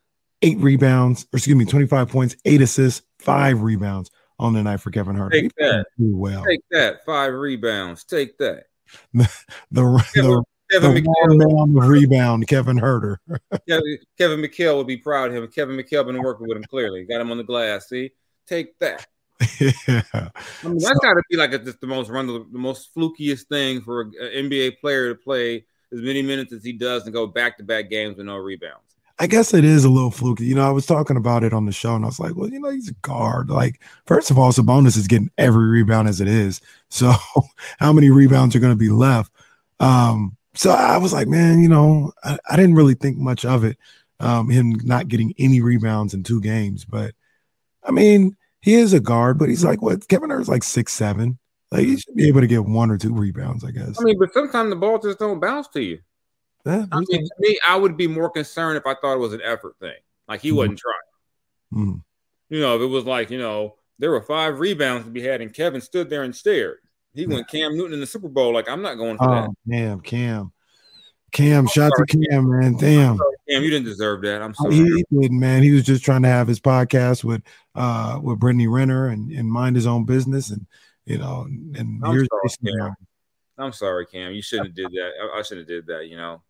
eight 0.42 0.58
rebounds, 0.58 1.26
or 1.32 1.38
excuse 1.38 1.56
me, 1.56 1.64
25 1.64 2.08
points, 2.08 2.36
eight 2.44 2.60
assists, 2.60 3.02
five 3.18 3.62
rebounds 3.62 4.10
on 4.38 4.52
the 4.52 4.62
night 4.62 4.80
for 4.80 4.90
Kevin 4.90 5.16
Hart. 5.16 5.32
Take 5.32 5.54
that. 5.56 5.86
well. 5.98 6.44
take 6.44 6.60
that 6.70 7.04
five 7.04 7.32
rebounds. 7.32 8.04
Take 8.04 8.38
that. 8.38 8.64
The, 9.14 9.28
the, 9.70 10.04
Kevin, 10.14 10.42
Kevin 10.72 10.94
the 10.94 11.02
McHale, 11.02 11.68
man 11.68 11.88
rebound, 11.88 12.48
Kevin 12.48 12.78
Huerter. 12.78 13.16
Kevin, 13.68 13.98
Kevin 14.16 14.40
McHale 14.40 14.78
would 14.78 14.86
be 14.86 14.96
proud 14.96 15.30
of 15.30 15.36
him. 15.36 15.46
Kevin 15.48 15.76
McHale 15.76 16.06
been 16.06 16.22
working 16.22 16.48
with 16.48 16.56
him 16.56 16.64
clearly. 16.64 17.04
Got 17.04 17.20
him 17.20 17.30
on 17.30 17.36
the 17.36 17.44
glass. 17.44 17.88
See, 17.88 18.10
take 18.46 18.78
that. 18.78 19.06
yeah. 19.60 20.02
I 20.12 20.30
mean, 20.64 20.78
that's 20.78 20.98
got 21.00 21.14
to 21.14 21.22
be 21.28 21.36
like 21.36 21.52
a, 21.52 21.58
just 21.58 21.80
the 21.80 21.86
most 21.86 22.08
run 22.08 22.26
the 22.26 22.46
most 22.52 22.94
flukiest 22.94 23.48
thing 23.48 23.82
for 23.82 24.02
an 24.02 24.12
NBA 24.12 24.78
player 24.80 25.12
to 25.12 25.14
play 25.14 25.64
as 25.92 26.00
many 26.00 26.22
minutes 26.22 26.52
as 26.52 26.64
he 26.64 26.72
does 26.72 27.04
and 27.04 27.12
go 27.12 27.26
back 27.26 27.58
to 27.58 27.64
back 27.64 27.90
games 27.90 28.16
with 28.16 28.26
no 28.26 28.36
rebounds. 28.36 28.96
I 29.18 29.26
guess 29.26 29.52
it 29.52 29.64
is 29.64 29.84
a 29.84 29.90
little 29.90 30.10
fluky. 30.10 30.46
You 30.46 30.54
know, 30.54 30.66
I 30.66 30.70
was 30.70 30.86
talking 30.86 31.16
about 31.16 31.44
it 31.44 31.52
on 31.52 31.66
the 31.66 31.72
show 31.72 31.94
and 31.94 32.04
I 32.04 32.08
was 32.08 32.18
like, 32.18 32.34
well, 32.34 32.48
you 32.48 32.58
know, 32.58 32.70
he's 32.70 32.88
a 32.88 32.94
guard. 33.02 33.50
Like, 33.50 33.80
first 34.06 34.30
of 34.30 34.38
all, 34.38 34.52
Sabonis 34.52 34.96
is 34.96 35.06
getting 35.06 35.30
every 35.38 35.66
rebound 35.66 36.08
as 36.08 36.20
it 36.20 36.28
is. 36.28 36.60
So, 36.88 37.12
how 37.78 37.92
many 37.92 38.10
rebounds 38.10 38.56
are 38.56 38.60
going 38.60 38.72
to 38.72 38.76
be 38.76 38.88
left? 38.88 39.30
Um, 39.80 40.36
so 40.54 40.70
I 40.70 40.98
was 40.98 41.12
like, 41.12 41.28
man, 41.28 41.60
you 41.60 41.68
know, 41.68 42.12
I, 42.24 42.38
I 42.50 42.56
didn't 42.56 42.74
really 42.74 42.94
think 42.94 43.16
much 43.18 43.44
of 43.44 43.64
it, 43.64 43.78
um, 44.20 44.50
him 44.50 44.72
not 44.84 45.08
getting 45.08 45.34
any 45.38 45.60
rebounds 45.60 46.14
in 46.14 46.22
two 46.22 46.40
games. 46.40 46.84
But 46.84 47.14
I 47.84 47.90
mean, 47.90 48.36
he 48.60 48.74
is 48.74 48.92
a 48.92 49.00
guard, 49.00 49.38
but 49.38 49.48
he's 49.48 49.64
like, 49.64 49.82
what? 49.82 50.06
Kevin 50.08 50.30
Huerter's 50.30 50.48
like 50.48 50.62
six, 50.62 50.92
seven. 50.92 51.38
Like, 51.70 51.86
he 51.86 51.96
should 51.96 52.14
be 52.14 52.28
able 52.28 52.42
to 52.42 52.46
get 52.46 52.64
one 52.66 52.90
or 52.90 52.98
two 52.98 53.14
rebounds, 53.14 53.64
I 53.64 53.70
guess. 53.70 53.98
I 53.98 54.04
mean, 54.04 54.18
but 54.18 54.32
sometimes 54.34 54.68
the 54.70 54.76
ball 54.76 54.98
just 54.98 55.18
don't 55.18 55.40
bounce 55.40 55.68
to 55.68 55.82
you. 55.82 56.00
Yeah, 56.66 56.84
I 56.92 56.96
mean, 57.00 57.24
to 57.24 57.34
me, 57.40 57.58
I 57.66 57.76
would 57.76 57.96
be 57.96 58.06
more 58.06 58.30
concerned 58.30 58.76
if 58.76 58.86
I 58.86 58.94
thought 58.94 59.14
it 59.14 59.20
was 59.20 59.32
an 59.32 59.40
effort 59.42 59.74
thing, 59.80 59.96
like 60.28 60.40
he 60.42 60.50
Mhm. 60.50 60.56
wasn't 60.56 60.78
trying. 60.78 61.84
Mhm. 61.86 62.02
You 62.50 62.60
know, 62.60 62.76
if 62.76 62.82
it 62.82 62.86
was 62.86 63.04
like, 63.04 63.30
you 63.30 63.38
know, 63.38 63.76
there 63.98 64.10
were 64.10 64.20
five 64.20 64.60
rebounds 64.60 65.06
to 65.06 65.10
be 65.10 65.22
had, 65.22 65.40
and 65.40 65.52
Kevin 65.52 65.80
stood 65.80 66.10
there 66.10 66.22
and 66.22 66.36
stared. 66.36 66.78
He 67.14 67.26
went 67.26 67.48
Cam 67.48 67.76
Newton 67.76 67.94
in 67.94 68.00
the 68.00 68.06
Super 68.06 68.28
Bowl. 68.28 68.52
Like, 68.52 68.68
I'm 68.68 68.82
not 68.82 68.94
going 68.94 69.18
for 69.18 69.26
that. 69.26 69.48
Oh, 69.48 69.54
damn, 69.68 70.00
Cam. 70.00 70.52
Cam, 71.32 71.66
shout 71.66 71.92
to 71.96 72.04
Cam, 72.04 72.48
man. 72.48 72.76
Damn. 72.76 73.18
Cam, 73.48 73.62
you 73.62 73.70
didn't 73.70 73.86
deserve 73.86 74.22
that. 74.22 74.42
I'm 74.42 74.54
sorry. 74.54 74.74
He, 74.74 74.82
he 74.82 75.20
didn't, 75.20 75.40
man. 75.40 75.62
He 75.62 75.72
was 75.72 75.84
just 75.84 76.04
trying 76.04 76.22
to 76.22 76.28
have 76.28 76.46
his 76.46 76.60
podcast 76.60 77.24
with 77.24 77.42
uh 77.74 78.20
with 78.22 78.38
Brittany 78.38 78.68
Renner 78.68 79.08
and, 79.08 79.30
and 79.32 79.50
mind 79.50 79.76
his 79.76 79.86
own 79.86 80.04
business 80.04 80.50
and 80.50 80.66
you 81.06 81.16
know 81.16 81.44
and 81.44 82.02
I'm 82.04 82.12
here's 82.12 82.28
sorry, 82.28 82.76
Cam. 82.78 82.94
I'm 83.58 83.72
sorry, 83.72 84.06
Cam. 84.06 84.32
You 84.32 84.42
shouldn't 84.42 84.68
have 84.68 84.76
did 84.76 84.86
that. 84.86 85.10
I, 85.22 85.38
I 85.38 85.42
should 85.42 85.58
have 85.58 85.66
did 85.66 85.86
that. 85.86 86.08
You 86.08 86.16
know. 86.16 86.42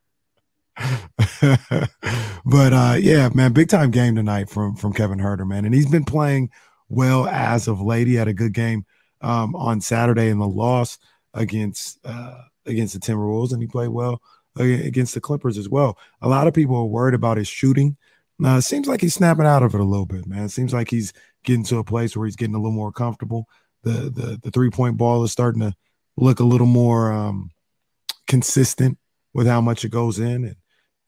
but 2.45 2.73
uh 2.73 2.97
yeah, 2.99 3.29
man, 3.35 3.53
big 3.53 3.69
time 3.69 3.93
game 3.93 4.17
tonight 4.17 4.51
from 4.51 4.75
from 4.75 4.93
Kevin 4.93 5.19
Huerter, 5.19 5.47
man. 5.47 5.65
And 5.65 5.75
he's 5.75 5.91
been 5.91 6.05
playing 6.05 6.51
well 6.89 7.27
as 7.29 7.69
of 7.69 7.81
late. 7.81 8.09
He 8.09 8.15
had 8.15 8.29
a 8.29 8.35
good 8.35 8.53
game 8.53 8.85
um 9.23 9.55
on 9.55 9.81
Saturday 9.81 10.29
in 10.29 10.39
the 10.39 10.49
loss 10.49 10.99
against 11.35 11.99
uh 12.05 12.43
against 12.67 12.95
the 12.95 13.01
Timberwolves, 13.01 13.53
and 13.53 13.61
he 13.61 13.69
played 13.69 13.89
well 13.89 14.23
against 14.57 15.15
the 15.15 15.21
Clippers 15.21 15.59
as 15.59 15.69
well. 15.69 15.99
A 16.21 16.29
lot 16.29 16.47
of 16.47 16.55
people 16.55 16.77
are 16.77 16.85
worried 16.85 17.15
about 17.15 17.39
his 17.39 17.49
shooting. 17.49 17.97
Uh, 18.45 18.59
it 18.59 18.63
seems 18.63 18.89
like 18.89 19.01
he's 19.01 19.15
snapping 19.15 19.47
out 19.47 19.63
of 19.63 19.75
it 19.75 19.81
a 19.81 19.85
little 19.85 20.07
bit, 20.07 20.27
man. 20.27 20.45
It 20.45 20.51
seems 20.51 20.73
like 20.75 20.91
he's 20.91 21.13
getting 21.45 21.65
to 21.65 21.79
a 21.79 21.85
place 21.85 22.17
where 22.17 22.27
he's 22.27 22.37
getting 22.37 22.55
a 22.55 22.59
little 22.59 22.73
more 22.73 22.93
comfortable. 22.93 23.49
The 23.83 24.11
the 24.11 24.39
the 24.43 24.51
three 24.51 24.71
point 24.71 24.97
ball 24.97 25.25
is 25.25 25.33
starting 25.33 25.61
to 25.61 25.73
look 26.17 26.41
a 26.41 26.45
little 26.45 26.67
more 26.67 27.13
um, 27.13 27.51
consistent 28.27 28.99
with 29.33 29.47
how 29.47 29.61
much 29.61 29.85
it 29.85 29.91
goes 29.91 30.19
in, 30.19 30.45
and 30.45 30.57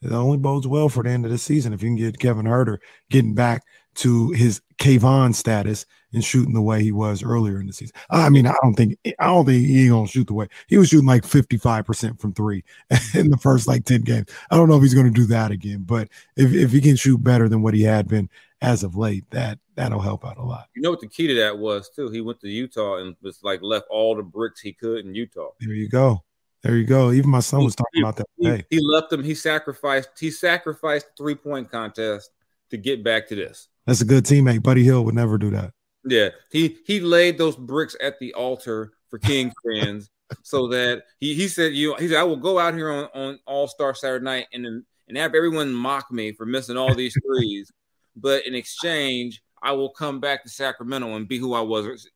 it 0.02 0.12
only 0.12 0.38
bodes 0.38 0.66
well 0.66 0.88
for 0.88 1.02
the 1.02 1.10
end 1.10 1.24
of 1.24 1.30
the 1.30 1.38
season 1.38 1.72
if 1.72 1.82
you 1.82 1.88
can 1.88 1.96
get 1.96 2.18
Kevin 2.18 2.46
Huerter 2.46 2.78
getting 3.10 3.34
back 3.34 3.62
to 3.96 4.30
his 4.30 4.60
Kayvon 4.78 5.34
status 5.34 5.86
and 6.12 6.24
shooting 6.24 6.54
the 6.54 6.62
way 6.62 6.82
he 6.82 6.92
was 6.92 7.22
earlier 7.22 7.60
in 7.60 7.66
the 7.66 7.72
season. 7.72 7.94
I 8.10 8.28
mean, 8.28 8.46
I 8.46 8.54
don't 8.62 8.74
think 8.74 8.96
I 9.18 9.26
don't 9.26 9.44
think 9.44 9.66
he 9.66 9.82
ain't 9.82 9.90
gonna 9.90 10.06
shoot 10.06 10.26
the 10.26 10.34
way 10.34 10.48
he 10.68 10.78
was 10.78 10.88
shooting 10.88 11.06
like 11.06 11.22
55% 11.22 12.20
from 12.20 12.32
three 12.32 12.64
in 13.14 13.30
the 13.30 13.36
first 13.36 13.66
like 13.66 13.84
10 13.84 14.02
games. 14.02 14.28
I 14.50 14.56
don't 14.56 14.68
know 14.68 14.76
if 14.76 14.82
he's 14.82 14.94
gonna 14.94 15.10
do 15.10 15.26
that 15.26 15.50
again, 15.50 15.84
but 15.86 16.08
if, 16.36 16.52
if 16.52 16.70
he 16.70 16.80
can 16.80 16.96
shoot 16.96 17.22
better 17.22 17.48
than 17.48 17.62
what 17.62 17.74
he 17.74 17.82
had 17.82 18.08
been 18.08 18.28
as 18.60 18.82
of 18.82 18.96
late, 18.96 19.28
that 19.30 19.58
that'll 19.74 20.00
help 20.00 20.24
out 20.24 20.38
a 20.38 20.42
lot. 20.42 20.68
You 20.74 20.82
know 20.82 20.90
what 20.90 21.00
the 21.00 21.08
key 21.08 21.26
to 21.26 21.34
that 21.34 21.58
was 21.58 21.90
too? 21.90 22.10
He 22.10 22.20
went 22.20 22.40
to 22.40 22.48
Utah 22.48 22.98
and 22.98 23.16
was 23.22 23.40
like 23.42 23.60
left 23.62 23.86
all 23.90 24.14
the 24.14 24.22
bricks 24.22 24.60
he 24.60 24.72
could 24.72 25.04
in 25.04 25.14
Utah. 25.14 25.50
There 25.60 25.74
you 25.74 25.88
go. 25.88 26.22
There 26.62 26.76
you 26.76 26.86
go. 26.86 27.12
Even 27.12 27.28
my 27.28 27.40
son 27.40 27.62
was 27.62 27.76
talking 27.76 28.02
about 28.02 28.16
that 28.16 28.26
He, 28.38 28.76
he 28.76 28.80
left 28.80 29.10
them. 29.10 29.22
He 29.22 29.34
sacrificed. 29.34 30.08
He 30.18 30.30
sacrificed 30.30 31.08
three 31.16 31.34
point 31.34 31.70
contest 31.70 32.30
to 32.70 32.78
get 32.78 33.04
back 33.04 33.28
to 33.28 33.34
this. 33.34 33.68
That's 33.86 34.00
a 34.00 34.04
good 34.04 34.24
teammate. 34.24 34.62
Buddy 34.62 34.82
Hield 34.82 35.04
would 35.06 35.14
never 35.14 35.38
do 35.38 35.50
that. 35.50 35.72
Yeah, 36.04 36.30
he 36.50 36.78
he 36.86 37.00
laid 37.00 37.38
those 37.38 37.56
bricks 37.56 37.96
at 38.00 38.18
the 38.18 38.34
altar 38.34 38.92
for 39.08 39.18
Kings 39.18 39.54
fans, 39.66 40.10
so 40.42 40.68
that 40.68 41.04
he 41.20 41.34
he 41.34 41.48
said 41.48 41.72
you 41.72 41.94
he 41.96 42.08
said 42.08 42.18
I 42.18 42.24
will 42.24 42.36
go 42.36 42.58
out 42.58 42.74
here 42.74 42.90
on 42.90 43.08
on 43.14 43.38
All 43.46 43.66
Star 43.66 43.94
Saturday 43.94 44.24
night 44.24 44.46
and 44.52 44.66
and 44.66 45.16
have 45.16 45.34
everyone 45.34 45.72
mock 45.72 46.10
me 46.10 46.32
for 46.32 46.46
missing 46.46 46.76
all 46.76 46.94
these 46.94 47.16
threes, 47.26 47.70
but 48.16 48.46
in 48.46 48.54
exchange 48.54 49.42
I 49.62 49.72
will 49.72 49.90
come 49.90 50.20
back 50.20 50.42
to 50.42 50.50
Sacramento 50.50 51.14
and 51.16 51.26
be 51.26 51.38
who 51.38 51.54
I 51.54 51.60
was. 51.62 52.08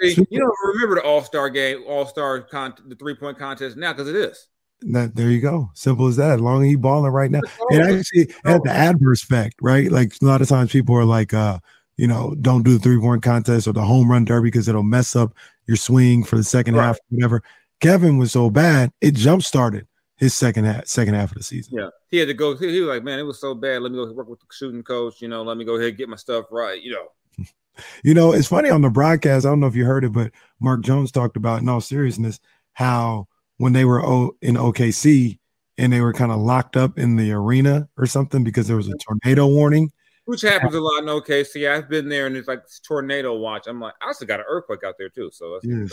See, 0.00 0.26
you 0.28 0.40
don't 0.40 0.74
remember 0.74 0.96
the 0.96 1.02
All 1.02 1.22
Star 1.22 1.48
game, 1.48 1.84
All 1.86 2.04
Star 2.06 2.42
con- 2.42 2.74
the 2.86 2.96
three 2.96 3.14
point 3.14 3.38
contest 3.38 3.76
now 3.76 3.92
because 3.92 4.08
it 4.08 4.16
is. 4.16 4.48
That 4.82 5.14
there 5.16 5.30
you 5.30 5.40
go. 5.40 5.70
Simple 5.74 6.08
as 6.08 6.16
that. 6.16 6.34
As 6.34 6.40
long 6.40 6.62
as 6.62 6.68
he 6.68 6.76
balling 6.76 7.12
right 7.12 7.30
now. 7.30 7.40
It 7.70 7.80
actually 7.80 8.34
had 8.44 8.62
the 8.64 8.70
adverse 8.70 9.22
effect, 9.22 9.56
right? 9.62 9.90
Like 9.90 10.12
a 10.20 10.24
lot 10.24 10.42
of 10.42 10.48
times 10.48 10.72
people 10.72 10.94
are 10.96 11.04
like, 11.06 11.32
uh, 11.32 11.58
you 11.96 12.06
know, 12.06 12.34
don't 12.40 12.64
do 12.64 12.74
the 12.74 12.78
three 12.80 12.98
point 13.00 13.22
contest 13.22 13.66
or 13.66 13.72
the 13.72 13.82
home 13.82 14.10
run 14.10 14.24
derby 14.24 14.48
because 14.48 14.68
it'll 14.68 14.82
mess 14.82 15.16
up 15.16 15.32
your 15.66 15.76
swing 15.76 16.24
for 16.24 16.36
the 16.36 16.44
second 16.44 16.74
Right. 16.74 16.86
half, 16.86 16.98
whatever. 17.08 17.42
Kevin 17.80 18.18
was 18.18 18.32
so 18.32 18.50
bad, 18.50 18.90
it 19.00 19.14
jump 19.14 19.42
started 19.42 19.86
his 20.16 20.34
second 20.34 20.64
half, 20.64 20.86
second 20.86 21.14
half 21.14 21.30
of 21.32 21.38
the 21.38 21.44
season. 21.44 21.78
Yeah, 21.78 21.88
he 22.08 22.18
had 22.18 22.28
to 22.28 22.34
go. 22.34 22.56
He, 22.56 22.70
he 22.70 22.80
was 22.80 22.88
like, 22.88 23.04
man, 23.04 23.18
it 23.18 23.22
was 23.24 23.40
so 23.40 23.54
bad. 23.54 23.82
Let 23.82 23.92
me 23.92 23.98
go 23.98 24.12
work 24.12 24.28
with 24.28 24.40
the 24.40 24.46
shooting 24.52 24.82
coach. 24.82 25.20
You 25.22 25.28
know, 25.28 25.42
let 25.42 25.56
me 25.56 25.64
go 25.64 25.76
ahead 25.76 25.88
and 25.90 25.98
get 25.98 26.08
my 26.08 26.16
stuff 26.16 26.46
right. 26.50 26.80
You 26.82 26.92
know, 26.92 27.44
You 28.04 28.14
know, 28.14 28.32
it's 28.32 28.48
funny 28.48 28.70
on 28.70 28.82
the 28.82 28.90
broadcast. 28.90 29.44
I 29.46 29.48
don't 29.48 29.60
know 29.60 29.66
if 29.66 29.74
you 29.76 29.84
heard 29.84 30.04
it, 30.04 30.12
but 30.12 30.30
Mark 30.60 30.82
Jones 30.82 31.10
talked 31.10 31.36
about, 31.36 31.62
in 31.62 31.68
all 31.68 31.80
seriousness, 31.80 32.38
how 32.74 33.26
when 33.58 33.72
they 33.72 33.84
were 33.84 34.00
in 34.40 34.56
OKC 34.56 35.38
and 35.78 35.92
they 35.92 36.00
were 36.00 36.12
kind 36.12 36.32
of 36.32 36.38
locked 36.38 36.76
up 36.76 36.98
in 36.98 37.16
the 37.16 37.32
arena 37.32 37.88
or 37.96 38.06
something 38.06 38.44
because 38.44 38.66
there 38.66 38.76
was 38.76 38.88
a 38.88 38.94
tornado 38.98 39.46
warning. 39.46 39.90
which 40.26 40.42
happens 40.42 40.74
a 40.74 40.80
lot 40.80 41.02
in 41.02 41.06
OKC. 41.06 41.70
I've 41.70 41.88
been 41.88 42.08
there 42.08 42.26
and 42.26 42.36
it's 42.36 42.48
like 42.48 42.62
tornado 42.86 43.36
watch. 43.36 43.66
I'm 43.66 43.80
like, 43.80 43.94
I 44.00 44.06
also 44.06 44.24
got 44.24 44.40
an 44.40 44.46
earthquake 44.48 44.84
out 44.84 44.94
there 44.98 45.08
too. 45.08 45.30
So 45.32 45.58
crazy. 45.60 45.90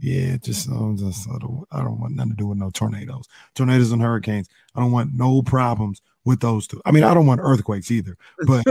Yeah, 0.00 0.36
just, 0.36 0.68
um, 0.68 0.96
just 0.96 1.28
I, 1.28 1.38
don't, 1.38 1.64
I 1.72 1.82
don't 1.82 2.00
want 2.00 2.14
nothing 2.16 2.32
to 2.32 2.36
do 2.36 2.46
with 2.48 2.58
no 2.58 2.70
tornadoes, 2.70 3.26
tornadoes 3.54 3.92
and 3.92 4.02
hurricanes. 4.02 4.48
I 4.74 4.80
don't 4.80 4.92
want 4.92 5.14
no 5.14 5.42
problems 5.42 6.02
with 6.24 6.40
those 6.40 6.66
two. 6.66 6.82
I 6.84 6.90
mean, 6.90 7.04
I 7.04 7.14
don't 7.14 7.26
want 7.26 7.40
earthquakes 7.42 7.90
either, 7.90 8.16
but 8.46 8.64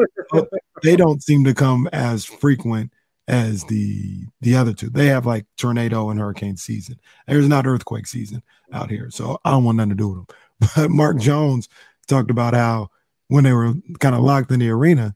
they 0.84 0.96
don't 0.96 1.24
seem 1.24 1.44
to 1.46 1.54
come 1.54 1.90
as 1.92 2.26
frequent 2.26 2.92
as 3.30 3.64
the 3.66 4.26
the 4.42 4.56
other 4.56 4.74
two. 4.74 4.90
They 4.90 5.06
have 5.06 5.26
like 5.26 5.46
tornado 5.56 6.10
and 6.10 6.20
hurricane 6.20 6.58
season. 6.58 7.00
There's 7.28 7.48
not 7.48 7.68
earthquake 7.68 8.08
season 8.08 8.42
out 8.74 8.90
here, 8.90 9.10
so 9.12 9.40
I 9.46 9.52
don't 9.52 9.64
want 9.64 9.78
nothing 9.78 9.92
to 9.92 9.96
do 9.96 10.10
with 10.10 10.28
them. 10.28 10.36
But 10.76 10.90
Mark 10.90 11.20
Jones 11.20 11.70
talked 12.08 12.32
about 12.32 12.54
how 12.54 12.90
when 13.28 13.44
they 13.44 13.54
were 13.54 13.76
kind 14.00 14.16
of 14.16 14.22
locked 14.22 14.52
in 14.52 14.60
the 14.60 14.70
arena, 14.70 15.16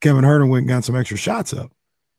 Kevin 0.00 0.24
Huerter 0.24 0.48
went 0.48 0.62
and 0.62 0.68
got 0.68 0.84
some 0.84 0.96
extra 0.96 1.18
shots 1.18 1.52
up, 1.52 1.70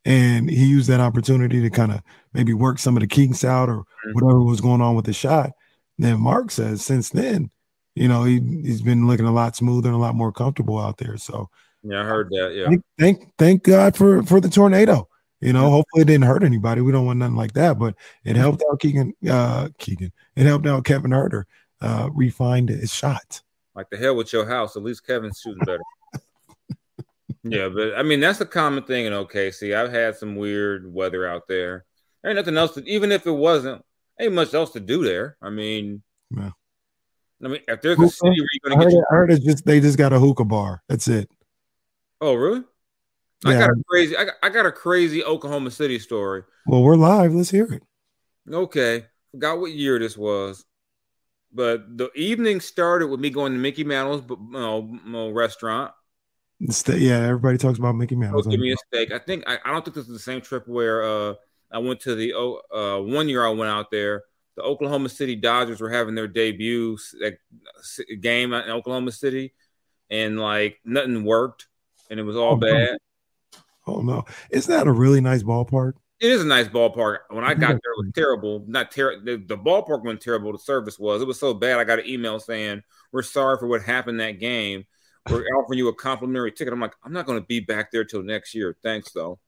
and 0.06 0.50
he 0.50 0.66
used 0.66 0.88
that 0.90 1.00
opportunity 1.00 1.60
to 1.62 1.70
kind 1.70 1.92
of 1.92 2.02
maybe 2.34 2.54
work 2.54 2.78
some 2.78 2.96
of 2.96 3.02
the 3.02 3.08
kinks 3.08 3.44
out 3.44 3.68
or 3.68 3.80
mm-hmm. 3.80 4.12
whatever 4.14 4.44
was 4.44 4.62
going 4.62 4.80
on 4.80 4.96
with 4.96 5.06
the 5.06 5.14
shot. 5.14 5.52
Then 5.98 6.22
Mark 6.22 6.52
says 6.52 6.86
since 6.86 7.10
then, 7.10 7.50
you 7.96 8.08
know, 8.08 8.24
he 8.24 8.40
he's 8.64 8.84
been 8.84 9.08
looking 9.08 9.26
a 9.26 9.34
lot 9.34 9.56
smoother 9.56 9.90
and 9.90 9.96
a 9.96 10.00
lot 10.00 10.16
more 10.16 10.32
comfortable 10.32 10.78
out 10.78 10.98
there. 10.98 11.18
So 11.18 11.50
Yeah, 11.82 12.02
I 12.02 12.04
heard 12.06 12.30
that. 12.30 12.54
Yeah. 12.54 12.68
thank, 12.68 12.84
thank 13.00 13.38
thank 13.40 13.64
God 13.64 13.98
for 13.98 14.22
for 14.22 14.40
the 14.40 14.50
tornado. 14.50 15.10
You 15.42 15.54
know, 15.54 15.72
hopefully 15.72 16.04
it 16.04 16.06
didn't 16.06 16.26
hurt 16.26 16.44
anybody. 16.44 16.82
We 16.82 16.92
don't 16.92 17.06
want 17.06 17.20
nothing 17.20 17.36
like 17.36 17.54
that, 17.54 17.80
but 17.80 17.96
it 18.24 18.36
helped 18.36 18.64
out 18.70 18.80
Keegan. 18.80 19.14
Uh, 19.28 19.70
Keegan. 19.80 20.12
It 20.36 20.46
helped 20.46 20.68
out 20.68 20.86
Kevin 20.86 21.12
Huerter. 21.12 21.46
Uh, 21.82 22.10
refined 22.14 22.70
his 22.70 22.94
shot. 22.94 23.42
Like 23.74 23.90
the 23.90 23.98
hell 23.98 24.16
with 24.16 24.32
your 24.32 24.46
house. 24.48 24.76
At 24.76 24.84
least 24.84 25.06
Kevin's 25.06 25.42
shooting 25.42 25.64
better. 25.66 25.82
yeah, 27.44 27.70
but 27.70 27.96
I 27.98 28.04
mean 28.04 28.20
that's 28.20 28.40
a 28.40 28.46
common 28.46 28.84
thing 28.84 29.08
in 29.08 29.14
OKC. 29.14 29.76
I've 29.76 29.92
had 29.92 30.16
some 30.16 30.36
weird 30.36 30.94
weather 30.94 31.28
out 31.28 31.48
there. 31.48 31.86
There 32.22 32.30
ain't 32.30 32.38
nothing 32.38 32.58
else 32.58 32.76
to 32.76 32.88
even 32.88 33.12
if 33.12 33.26
it 33.26 33.32
wasn't, 33.32 33.84
ain't 34.20 34.34
much 34.34 34.54
else 34.54 34.72
to 34.74 34.80
do 34.80 35.04
there. 35.04 35.38
I 35.42 35.50
mean, 35.50 36.04
Yeah. 36.30 36.52
I 37.44 37.48
mean, 37.48 37.62
if 37.68 37.82
there's 37.82 38.00
a 38.00 38.10
city 38.10 38.30
where 38.30 38.36
you're 38.36 38.70
gonna 38.70 38.76
heard, 38.76 38.92
get 38.92 39.00
it, 39.00 39.06
I 39.10 39.16
heard 39.16 39.32
it's 39.32 39.44
just 39.44 39.66
they 39.66 39.80
just 39.80 39.98
got 39.98 40.14
a 40.14 40.20
hookah 40.20 40.46
bar. 40.46 40.84
That's 40.88 41.08
it. 41.08 41.32
oh 42.20 42.36
really? 42.36 42.64
I 43.46 43.54
got 43.54 43.70
a 43.70 43.84
crazy, 43.88 44.16
I 44.16 44.26
got, 44.26 44.34
I 44.44 44.50
got 44.50 44.66
a 44.66 44.72
crazy 44.72 45.24
Oklahoma 45.24 45.72
City 45.72 45.98
story. 46.00 46.44
Well, 46.68 46.84
we're 46.84 46.96
live. 46.96 47.34
Let's 47.34 47.50
hear 47.50 47.66
it. 47.74 47.84
Okay, 48.52 49.06
forgot 49.32 49.60
what 49.60 49.72
year 49.72 50.00
this 50.00 50.18
was, 50.18 50.66
but 51.54 51.98
the 51.98 52.12
evening 52.14 52.60
started 52.60 53.08
with 53.08 53.20
me 53.20 53.30
going 53.30 53.54
to 53.54 53.60
Mickey 53.60 53.84
Mantle's 53.84 54.24
you 54.30 55.32
restaurant. 55.32 55.92
Yeah, 56.88 57.26
everybody 57.26 57.58
talks 57.58 57.80
about 57.80 57.96
Mickey 57.96 58.16
Go 58.16 58.22
Mouse. 58.22 58.46
give 58.46 58.60
me 58.60 58.72
a 58.72 58.78
steak. 58.78 59.12
I 59.12 59.18
think 59.18 59.44
I, 59.48 59.58
I 59.66 59.72
don't 59.72 59.84
think 59.84 59.96
this 59.96 60.08
is 60.08 60.14
the 60.14 60.20
same 60.20 60.42
trip 60.42 60.68
where 60.68 61.04
uh, 61.04 61.34
I 61.72 61.80
went 61.80 62.02
to 62.02 62.14
the 62.14 62.34
oh, 62.36 62.62
uh, 62.72 63.02
one 63.02 63.28
year 63.30 63.46
I 63.46 63.50
went 63.50 63.72
out 63.72 63.90
there. 63.90 64.24
The 64.58 64.64
Oklahoma 64.64 65.10
City 65.10 65.36
Dodgers 65.36 65.82
were 65.82 65.90
having 65.90 66.14
their 66.14 66.28
debut 66.28 66.98
like, 67.20 67.40
game 68.20 68.54
in 68.54 68.70
Oklahoma 68.70 69.12
City, 69.12 69.54
and 70.10 70.40
like 70.40 70.78
nothing 70.86 71.24
worked, 71.24 71.68
and 72.10 72.20
it 72.20 72.24
was 72.24 72.36
all 72.36 72.54
Oh, 72.54 72.58
bad. 72.58 72.98
Oh 73.88 74.02
no, 74.02 74.26
isn't 74.50 74.72
that 74.72 74.88
a 74.88 74.92
really 74.92 75.22
nice 75.22 75.44
ballpark? 75.44 75.94
It 76.22 76.32
is 76.32 76.44
a 76.44 76.46
nice 76.46 76.68
ballpark. 76.68 77.18
When 77.30 77.44
I 77.44 77.56
got 77.56 77.70
there, 77.70 77.78
it 77.78 77.98
was 77.98 78.12
terrible. 78.14 78.64
Not 78.68 78.92
terrible. 78.92 79.26
The, 79.26 79.38
the 79.38 79.58
ballpark 79.58 80.04
wasn't 80.04 80.22
terrible. 80.22 80.52
The 80.52 80.60
service 80.60 81.00
was. 81.00 81.20
It 81.20 81.28
was 81.28 81.40
so 81.40 81.52
bad. 81.56 81.80
I 81.80 81.84
got 81.84 81.98
an 81.98 82.08
email 82.08 82.40
saying 82.40 82.84
we're 83.12 83.24
sorry 83.24 83.58
for 83.58 83.66
what 83.66 83.82
happened 83.82 84.20
that 84.20 84.40
game. 84.40 84.86
We're 85.28 85.44
offering 85.58 85.80
you 85.80 85.88
a 85.88 85.96
complimentary 85.96 86.52
ticket. 86.52 86.74
I'm 86.74 86.80
like, 86.80 86.94
I'm 87.04 87.12
not 87.12 87.26
going 87.26 87.40
to 87.40 87.46
be 87.46 87.60
back 87.60 87.92
there 87.92 88.06
till 88.06 88.22
next 88.22 88.54
year. 88.54 88.78
Thanks 88.84 89.12
though. 89.14 89.40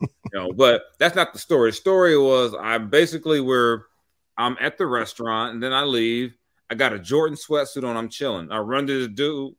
you 0.00 0.08
know, 0.32 0.52
but 0.52 0.82
that's 1.00 1.16
not 1.16 1.32
the 1.32 1.40
story. 1.40 1.70
The 1.70 1.76
story 1.76 2.16
was 2.16 2.54
I 2.54 2.78
basically 2.78 3.40
were 3.40 3.86
I'm 4.38 4.56
at 4.60 4.78
the 4.78 4.86
restaurant 4.86 5.54
and 5.54 5.62
then 5.62 5.72
I 5.72 5.82
leave. 5.82 6.36
I 6.70 6.76
got 6.76 6.92
a 6.92 7.00
Jordan 7.00 7.36
sweatsuit 7.36 7.82
on. 7.82 7.96
I'm 7.96 8.08
chilling. 8.08 8.52
I 8.52 8.58
run 8.58 8.86
to 8.86 9.02
the 9.02 9.08
dude 9.08 9.54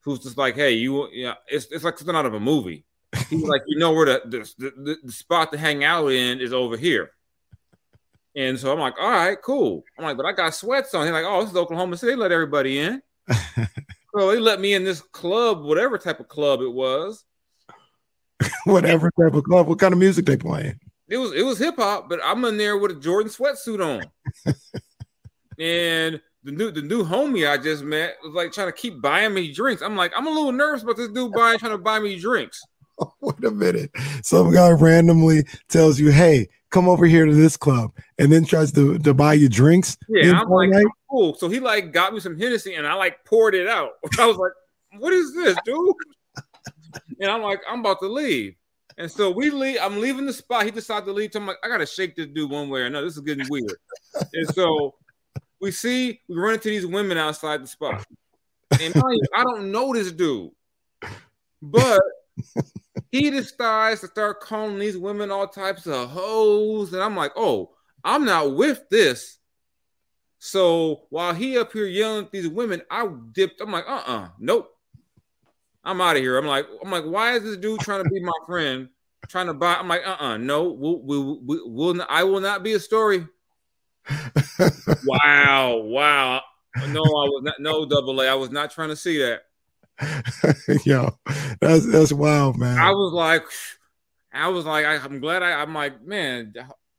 who's 0.00 0.20
just 0.20 0.38
like, 0.38 0.54
"Hey, 0.54 0.72
you, 0.72 1.08
yeah, 1.12 1.34
it's 1.48 1.66
it's 1.70 1.84
like 1.84 1.98
something 1.98 2.16
out 2.16 2.26
of 2.26 2.34
a 2.34 2.40
movie." 2.40 2.84
He's 3.32 3.48
like, 3.48 3.62
"You 3.66 3.78
know 3.78 3.92
where 3.92 4.06
the 4.06 4.22
the, 4.58 4.72
the 4.76 4.96
the 5.02 5.12
spot 5.12 5.52
to 5.52 5.58
hang 5.58 5.84
out 5.84 6.08
in 6.08 6.40
is 6.40 6.52
over 6.52 6.76
here." 6.76 7.10
And 8.34 8.58
so 8.58 8.72
I'm 8.72 8.78
like, 8.78 8.94
"All 9.00 9.10
right, 9.10 9.40
cool." 9.42 9.84
I'm 9.98 10.04
like, 10.04 10.16
"But 10.16 10.26
I 10.26 10.32
got 10.32 10.54
sweats 10.54 10.94
on." 10.94 11.06
He's 11.06 11.12
like, 11.12 11.24
"Oh, 11.26 11.40
this 11.40 11.50
is 11.50 11.56
Oklahoma 11.56 11.96
City. 11.96 12.12
They 12.12 12.16
let 12.16 12.32
everybody 12.32 12.78
in." 12.78 13.02
so 14.14 14.30
they 14.30 14.38
let 14.38 14.60
me 14.60 14.74
in 14.74 14.84
this 14.84 15.00
club, 15.00 15.62
whatever 15.62 15.98
type 15.98 16.20
of 16.20 16.28
club 16.28 16.60
it 16.60 16.72
was. 16.72 17.24
Whatever 18.64 19.10
type 19.20 19.34
of 19.34 19.44
club, 19.44 19.68
what 19.68 19.78
kind 19.78 19.92
of 19.92 20.00
music 20.00 20.26
they 20.26 20.36
playing? 20.36 20.78
It 21.08 21.16
was 21.16 21.32
it 21.32 21.42
was 21.42 21.58
hip 21.58 21.76
hop, 21.76 22.08
but 22.08 22.20
I'm 22.24 22.44
in 22.44 22.56
there 22.56 22.76
with 22.76 22.90
a 22.90 22.94
Jordan 22.94 23.30
sweatsuit 23.30 23.84
on. 23.84 24.04
and 25.60 26.20
the 26.44 26.52
new 26.52 26.70
the 26.70 26.82
new 26.82 27.04
homie 27.04 27.48
I 27.48 27.56
just 27.56 27.84
met 27.84 28.16
was 28.22 28.32
like 28.32 28.52
trying 28.52 28.68
to 28.68 28.72
keep 28.72 29.00
buying 29.00 29.34
me 29.34 29.52
drinks. 29.52 29.82
I'm 29.82 29.96
like, 29.96 30.12
I'm 30.16 30.26
a 30.26 30.30
little 30.30 30.52
nervous 30.52 30.82
about 30.82 30.96
this 30.96 31.08
dude 31.08 31.32
buying 31.32 31.58
trying 31.58 31.72
to 31.72 31.78
buy 31.78 31.98
me 32.00 32.18
drinks. 32.18 32.60
Wait 33.20 33.44
a 33.44 33.50
minute. 33.50 33.90
Some 34.22 34.52
guy 34.52 34.70
randomly 34.70 35.44
tells 35.68 35.98
you, 35.98 36.10
"Hey, 36.10 36.48
come 36.70 36.88
over 36.88 37.06
here 37.06 37.26
to 37.26 37.34
this 37.34 37.56
club," 37.56 37.92
and 38.18 38.32
then 38.32 38.44
tries 38.44 38.72
to, 38.72 38.98
to 38.98 39.14
buy 39.14 39.34
you 39.34 39.48
drinks. 39.48 39.96
Yeah, 40.08 40.40
I'm 40.40 40.48
like, 40.48 40.74
I'm 40.74 40.90
cool. 41.10 41.34
So 41.34 41.48
he 41.48 41.60
like 41.60 41.92
got 41.92 42.12
me 42.12 42.20
some 42.20 42.38
Hennessy, 42.38 42.74
and 42.74 42.86
I 42.86 42.94
like 42.94 43.24
poured 43.24 43.54
it 43.54 43.68
out. 43.68 43.92
I 44.18 44.26
was 44.26 44.36
like, 44.36 44.52
"What 44.98 45.12
is 45.12 45.34
this, 45.34 45.56
dude?" 45.64 45.94
and 47.20 47.30
I'm 47.30 47.42
like, 47.42 47.60
"I'm 47.68 47.80
about 47.80 48.00
to 48.00 48.08
leave." 48.08 48.54
And 48.98 49.10
so 49.10 49.30
we 49.30 49.50
leave. 49.50 49.78
I'm 49.80 50.00
leaving 50.00 50.26
the 50.26 50.32
spot. 50.32 50.64
He 50.64 50.70
decided 50.70 51.06
to 51.06 51.12
leave. 51.12 51.32
So 51.32 51.40
I'm 51.40 51.46
like, 51.46 51.56
I 51.64 51.68
gotta 51.68 51.86
shake 51.86 52.16
this 52.16 52.26
dude 52.26 52.50
one 52.50 52.68
way 52.68 52.80
or 52.80 52.86
another. 52.86 53.06
This 53.06 53.16
is 53.16 53.22
getting 53.22 53.46
weird. 53.48 53.72
and 54.32 54.48
so 54.54 54.94
we 55.60 55.70
see 55.70 56.20
we 56.28 56.36
run 56.36 56.54
into 56.54 56.68
these 56.68 56.86
women 56.86 57.16
outside 57.16 57.62
the 57.62 57.68
spot, 57.68 58.04
and 58.80 58.94
I, 58.96 59.40
I 59.40 59.44
don't 59.44 59.70
know 59.70 59.92
this 59.92 60.12
dude, 60.12 60.50
but 61.62 62.00
he 63.12 63.30
decides 63.30 64.00
to 64.00 64.06
start 64.06 64.40
calling 64.40 64.78
these 64.78 64.96
women 64.96 65.30
all 65.30 65.46
types 65.46 65.86
of 65.86 66.10
hoes, 66.10 66.94
and 66.94 67.02
I'm 67.02 67.14
like, 67.14 67.32
oh, 67.36 67.70
I'm 68.02 68.24
not 68.24 68.56
with 68.56 68.88
this. 68.90 69.38
So 70.38 71.02
while 71.10 71.34
he 71.34 71.58
up 71.58 71.72
here 71.72 71.86
yelling 71.86 72.24
at 72.24 72.32
these 72.32 72.48
women, 72.48 72.82
I 72.90 73.06
dipped. 73.32 73.60
I'm 73.60 73.70
like, 73.70 73.84
uh, 73.86 74.02
uh 74.06 74.28
nope. 74.40 74.70
I'm 75.84 76.00
out 76.00 76.16
of 76.16 76.22
here. 76.22 76.38
I'm 76.38 76.46
like, 76.46 76.66
I'm 76.82 76.90
like, 76.90 77.04
why 77.04 77.34
is 77.34 77.42
this 77.42 77.58
dude 77.58 77.80
trying 77.80 78.02
to 78.02 78.08
be 78.08 78.20
my 78.20 78.32
friend, 78.46 78.88
trying 79.28 79.46
to 79.46 79.54
buy? 79.54 79.74
I'm 79.74 79.88
like, 79.88 80.06
uh, 80.06 80.16
uh 80.18 80.36
no, 80.38 80.64
we'll, 80.72 81.02
we'll, 81.02 81.40
we'll, 81.42 81.70
we'll, 81.70 82.06
I 82.08 82.24
will 82.24 82.40
not 82.40 82.62
be 82.62 82.72
a 82.72 82.80
story. 82.80 83.26
wow, 85.04 85.76
wow. 85.76 86.42
No, 86.88 87.02
I 87.02 87.28
was 87.28 87.42
not. 87.44 87.60
No, 87.60 87.84
double 87.84 88.20
A. 88.22 88.28
I 88.28 88.34
was 88.34 88.50
not 88.50 88.70
trying 88.70 88.88
to 88.88 88.96
see 88.96 89.18
that. 89.18 89.42
Yo, 90.84 91.10
that's 91.60 91.90
that's 91.90 92.12
wild, 92.12 92.58
man. 92.58 92.78
I 92.78 92.90
was 92.90 93.12
like, 93.12 93.44
I 94.32 94.48
was 94.48 94.64
like, 94.64 94.84
I, 94.84 94.94
am 94.96 95.20
glad 95.20 95.42
I. 95.42 95.60
I'm 95.60 95.74
like, 95.74 96.02
man, 96.02 96.52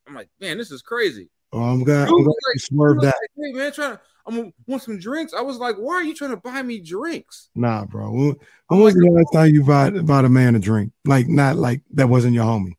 I'm 0.08 0.14
like, 0.14 0.30
man, 0.40 0.58
this 0.58 0.72
is 0.72 0.82
crazy. 0.82 1.30
Oh, 1.52 1.62
I'm 1.62 1.84
glad, 1.84 2.08
I'm 2.08 2.16
glad 2.16 2.26
like, 2.26 2.56
you 2.56 2.60
swerved 2.60 3.02
that. 3.02 3.16
Like, 3.38 3.48
hey, 3.48 3.54
man, 3.54 3.72
trying 3.72 3.94
to. 3.94 4.02
I'm 4.26 4.36
gonna 4.38 4.54
want 4.68 4.84
some 4.84 5.00
drinks. 5.00 5.34
I 5.34 5.42
was 5.42 5.58
like, 5.58 5.76
why 5.76 5.96
are 5.96 6.04
you 6.04 6.16
trying 6.16 6.32
to 6.32 6.38
buy 6.38 6.62
me 6.62 6.80
drinks? 6.80 7.50
Nah, 7.56 7.86
bro. 7.86 8.10
When, 8.10 8.36
when 8.68 8.80
was 8.80 8.94
the 8.94 9.10
last 9.10 9.34
time 9.34 9.54
you 9.54 9.64
bought, 9.64 10.06
bought 10.06 10.24
a 10.24 10.30
man 10.30 10.56
a 10.56 10.60
drink? 10.60 10.94
Like, 11.04 11.28
not 11.28 11.58
like 11.58 11.82
that 11.92 12.08
wasn't 12.08 12.34
your 12.34 12.46
homie. 12.46 12.78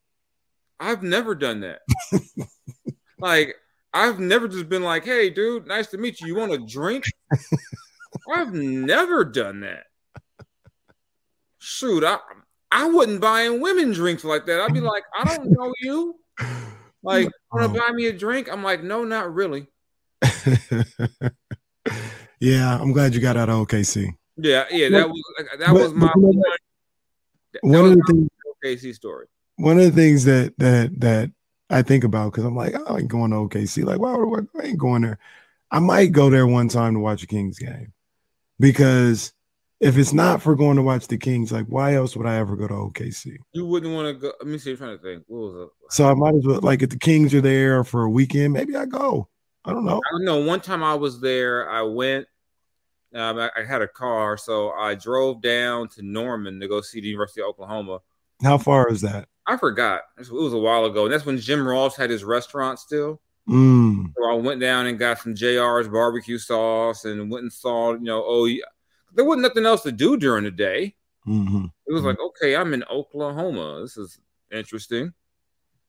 I've 0.80 1.02
never 1.02 1.34
done 1.34 1.60
that. 1.60 1.80
like, 3.18 3.56
I've 3.92 4.20
never 4.20 4.48
just 4.48 4.70
been 4.70 4.82
like, 4.82 5.04
hey, 5.04 5.28
dude, 5.28 5.66
nice 5.66 5.88
to 5.88 5.98
meet 5.98 6.20
you. 6.20 6.28
You 6.28 6.36
want 6.36 6.52
a 6.52 6.58
drink? 6.58 7.04
I've 8.34 8.54
never 8.54 9.24
done 9.24 9.60
that 9.60 9.84
shoot, 11.64 12.04
I 12.04 12.18
I 12.70 12.88
wouldn't 12.88 13.20
buy 13.20 13.42
in 13.42 13.60
women 13.60 13.92
drinks 13.92 14.24
like 14.24 14.46
that. 14.46 14.60
I'd 14.60 14.74
be 14.74 14.80
like, 14.80 15.04
I 15.16 15.36
don't 15.36 15.50
know 15.50 15.72
you. 15.80 16.16
Like, 17.02 17.30
want 17.52 17.72
to 17.72 17.78
oh. 17.78 17.86
buy 17.86 17.92
me 17.92 18.06
a 18.06 18.12
drink? 18.12 18.50
I'm 18.50 18.62
like, 18.62 18.82
no, 18.82 19.04
not 19.04 19.32
really. 19.32 19.66
yeah, 22.40 22.78
I'm 22.78 22.92
glad 22.92 23.14
you 23.14 23.20
got 23.20 23.36
out 23.36 23.48
of 23.48 23.68
OKC. 23.68 24.08
Yeah, 24.36 24.64
yeah, 24.70 24.88
that 24.88 25.08
was 25.08 25.22
uh, 25.38 25.56
that 25.58 25.72
was 25.72 25.92
my 25.92 26.10
one, 26.16 26.42
one 27.60 27.84
of 27.84 27.92
the 27.92 28.02
things, 28.08 28.28
OKC 28.64 28.94
story. 28.94 29.26
One 29.56 29.78
of 29.78 29.84
the 29.84 29.92
things 29.92 30.24
that 30.24 30.54
that 30.58 30.98
that 31.00 31.30
I 31.70 31.82
think 31.82 32.04
about 32.04 32.32
because 32.32 32.44
I'm 32.44 32.56
like, 32.56 32.74
I 32.74 32.98
ain't 32.98 33.08
going 33.08 33.30
to 33.30 33.36
OKC. 33.36 33.84
Like, 33.84 34.00
why 34.00 34.16
would 34.16 34.48
I 34.60 34.66
ain't 34.66 34.78
going 34.78 35.02
there? 35.02 35.18
I 35.70 35.78
might 35.78 36.12
go 36.12 36.30
there 36.30 36.46
one 36.46 36.68
time 36.68 36.94
to 36.94 37.00
watch 37.00 37.22
a 37.22 37.26
Kings 37.26 37.58
game 37.58 37.92
because 38.58 39.33
if 39.84 39.98
it's 39.98 40.14
not 40.14 40.40
for 40.40 40.56
going 40.56 40.76
to 40.76 40.82
watch 40.82 41.08
the 41.08 41.18
Kings, 41.18 41.52
like 41.52 41.66
why 41.66 41.94
else 41.94 42.16
would 42.16 42.26
I 42.26 42.36
ever 42.36 42.56
go 42.56 42.66
to 42.66 42.74
OKC? 42.74 43.36
You 43.52 43.66
wouldn't 43.66 43.94
want 43.94 44.08
to 44.08 44.14
go. 44.14 44.32
Let 44.40 44.48
me 44.48 44.56
see. 44.58 44.70
I'm 44.70 44.78
trying 44.78 44.96
to 44.96 45.02
think. 45.02 45.24
What 45.26 45.52
was 45.52 45.66
it? 45.66 45.94
So 45.94 46.08
I 46.08 46.14
might 46.14 46.34
as 46.34 46.46
well 46.46 46.60
like 46.60 46.82
if 46.82 46.90
the 46.90 46.98
Kings 46.98 47.34
are 47.34 47.42
there 47.42 47.84
for 47.84 48.04
a 48.04 48.10
weekend, 48.10 48.54
maybe 48.54 48.74
I 48.74 48.86
go. 48.86 49.28
I 49.64 49.72
don't 49.72 49.84
know. 49.84 49.98
I 49.98 50.10
don't 50.12 50.24
know. 50.24 50.38
One 50.38 50.60
time 50.60 50.82
I 50.82 50.94
was 50.94 51.20
there, 51.20 51.70
I 51.70 51.82
went. 51.82 52.26
Um, 53.14 53.38
I, 53.38 53.50
I, 53.56 53.62
had 53.62 53.80
a 53.80 53.86
car, 53.86 54.36
so 54.36 54.72
I 54.72 54.96
drove 54.96 55.40
down 55.40 55.88
to 55.90 56.02
Norman 56.02 56.58
to 56.58 56.66
go 56.66 56.80
see 56.80 57.00
the 57.00 57.06
University 57.06 57.42
of 57.42 57.46
Oklahoma. 57.46 58.00
How 58.42 58.58
far 58.58 58.90
is 58.90 59.02
that? 59.02 59.28
I 59.46 59.56
forgot. 59.56 60.02
It 60.18 60.28
was 60.32 60.52
a 60.52 60.58
while 60.58 60.84
ago, 60.84 61.04
and 61.04 61.12
that's 61.12 61.24
when 61.24 61.38
Jim 61.38 61.66
Ross 61.66 61.96
had 61.96 62.10
his 62.10 62.24
restaurant 62.24 62.80
still. 62.80 63.20
Mm. 63.48 64.12
So 64.16 64.30
I 64.30 64.34
went 64.34 64.60
down 64.60 64.86
and 64.86 64.98
got 64.98 65.20
some 65.20 65.34
JR's 65.34 65.86
barbecue 65.86 66.38
sauce 66.38 67.04
and 67.04 67.30
went 67.30 67.42
and 67.42 67.52
saw, 67.52 67.92
you 67.92 68.00
know, 68.00 68.24
oh, 68.26 68.48
there 69.14 69.24
wasn't 69.24 69.42
nothing 69.42 69.66
else 69.66 69.82
to 69.82 69.92
do 69.92 70.16
during 70.16 70.44
the 70.44 70.50
day. 70.50 70.94
Mm-hmm. 71.26 71.66
It 71.86 71.92
was 71.92 72.02
like, 72.02 72.16
mm-hmm. 72.16 72.26
okay, 72.26 72.56
I'm 72.56 72.74
in 72.74 72.84
Oklahoma. 72.84 73.80
This 73.82 73.96
is 73.96 74.18
interesting. 74.52 75.12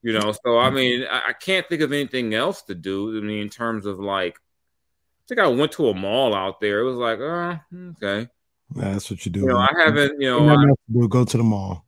You 0.02 0.14
know, 0.14 0.32
so 0.32 0.60
I 0.60 0.68
mm-hmm. 0.68 0.76
mean, 0.76 1.08
I, 1.10 1.30
I, 1.30 1.34
can't 1.34 1.68
think 1.68 1.82
of 1.82 1.92
anything 1.92 2.36
else 2.36 2.62
to 2.64 2.76
do. 2.76 3.18
I 3.18 3.22
mean, 3.22 3.40
in 3.40 3.50
terms 3.50 3.88
of 3.88 4.00
like, 4.00 4.36
I 4.36 5.24
think 5.28 5.40
I 5.40 5.48
went 5.48 5.72
to 5.74 5.90
a 5.90 5.94
mall 5.96 6.36
out 6.36 6.62
there. 6.62 6.82
It 6.82 6.84
was 6.84 6.98
like, 6.98 7.20
oh, 7.20 7.60
okay. 7.74 8.30
Yeah, 8.76 8.92
that's 8.92 9.10
what 9.10 9.26
you 9.26 9.32
do. 9.32 9.42
You 9.42 9.48
know, 9.48 9.58
I 9.58 9.70
haven't, 9.76 10.22
you 10.22 10.30
know, 10.30 10.48
I, 10.48 10.66
do, 10.92 11.08
go 11.08 11.26
to 11.26 11.38
the 11.38 11.44
mall. 11.44 11.86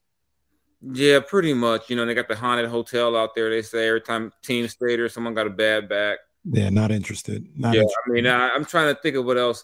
Yeah, 0.82 1.19
pretty 1.19 1.54
much. 1.54 1.89
You 1.89 1.95
know, 1.95 2.06
they 2.06 2.15
got 2.15 2.28
the 2.28 2.36
haunted 2.36 2.69
hotel 2.69 3.15
out 3.15 3.36
there. 3.36 3.50
They 3.50 3.62
say 3.62 3.88
every 3.88 4.02
time 4.02 4.32
team 4.43 4.67
stayed 4.67 4.97
there, 4.97 5.10
someone 5.10 5.36
got 5.36 5.47
a 5.47 5.52
bad 5.52 5.88
back. 5.88 6.19
Yeah, 6.43 6.69
not 6.69 6.91
interested. 6.91 7.47
Not 7.56 7.76
yeah, 7.76 7.82
interested. 7.82 8.10
I 8.10 8.12
mean, 8.12 8.28
I, 8.28 8.50
I'm 8.50 8.65
trying 8.65 8.93
to 8.95 9.00
think 9.02 9.15
of 9.15 9.26
what 9.26 9.38
else 9.38 9.63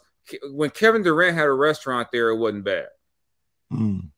when 0.52 0.70
Kevin 0.70 1.04
Durant 1.04 1.36
had 1.36 1.46
a 1.46 1.52
restaurant 1.52 2.10
there, 2.12 2.30
it 2.30 2.38
wasn't 2.38 2.66
bad. 2.66 2.88
Mm. 3.72 4.10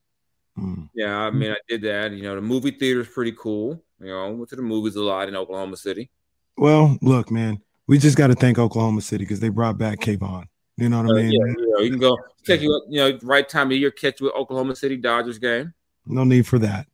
Mm. 0.58 0.90
Yeah, 0.94 1.18
I 1.18 1.32
mean, 1.32 1.52
I 1.52 1.58
did 1.68 1.82
that. 1.84 2.12
You 2.12 2.24
know, 2.24 2.36
the 2.36 2.42
movie 2.42 2.72
theater 2.72 3.02
is 3.02 3.08
pretty 3.08 3.34
cool. 3.38 3.84
You 4.00 4.08
know, 4.08 4.32
went 4.32 4.50
to 4.50 4.56
the 4.56 4.62
movies 4.62 4.96
a 4.96 5.02
lot 5.02 5.28
in 5.28 5.36
Oklahoma 5.36 5.78
City. 5.78 6.10
Well, 6.58 6.98
look, 7.02 7.32
man, 7.32 7.62
we 7.88 7.98
just 7.98 8.18
got 8.18 8.28
to 8.28 8.36
thank 8.36 8.58
Oklahoma 8.58 9.02
City 9.02 9.24
because 9.24 9.40
they 9.40 9.50
brought 9.50 9.78
back 9.78 10.00
Kayvon. 10.00 10.46
You 10.78 10.90
know 10.90 11.04
what 11.04 11.12
uh, 11.12 11.20
I 11.20 11.24
mean? 11.24 11.32
Yeah, 11.32 11.54
yeah, 11.58 11.84
you 11.84 11.90
can 11.90 12.00
go 12.00 12.18
check 12.44 12.62
you. 12.62 12.82
You 12.90 13.00
know, 13.00 13.20
right 13.24 13.48
time 13.48 13.68
of 13.68 13.78
year, 13.78 13.92
catch 13.92 14.20
you 14.20 14.30
at 14.30 14.36
Oklahoma 14.36 14.76
City 14.76 14.98
Dodgers 14.98 15.40
game. 15.40 15.74
No 16.06 16.24
need 16.24 16.46
for 16.46 16.60
that. 16.60 16.88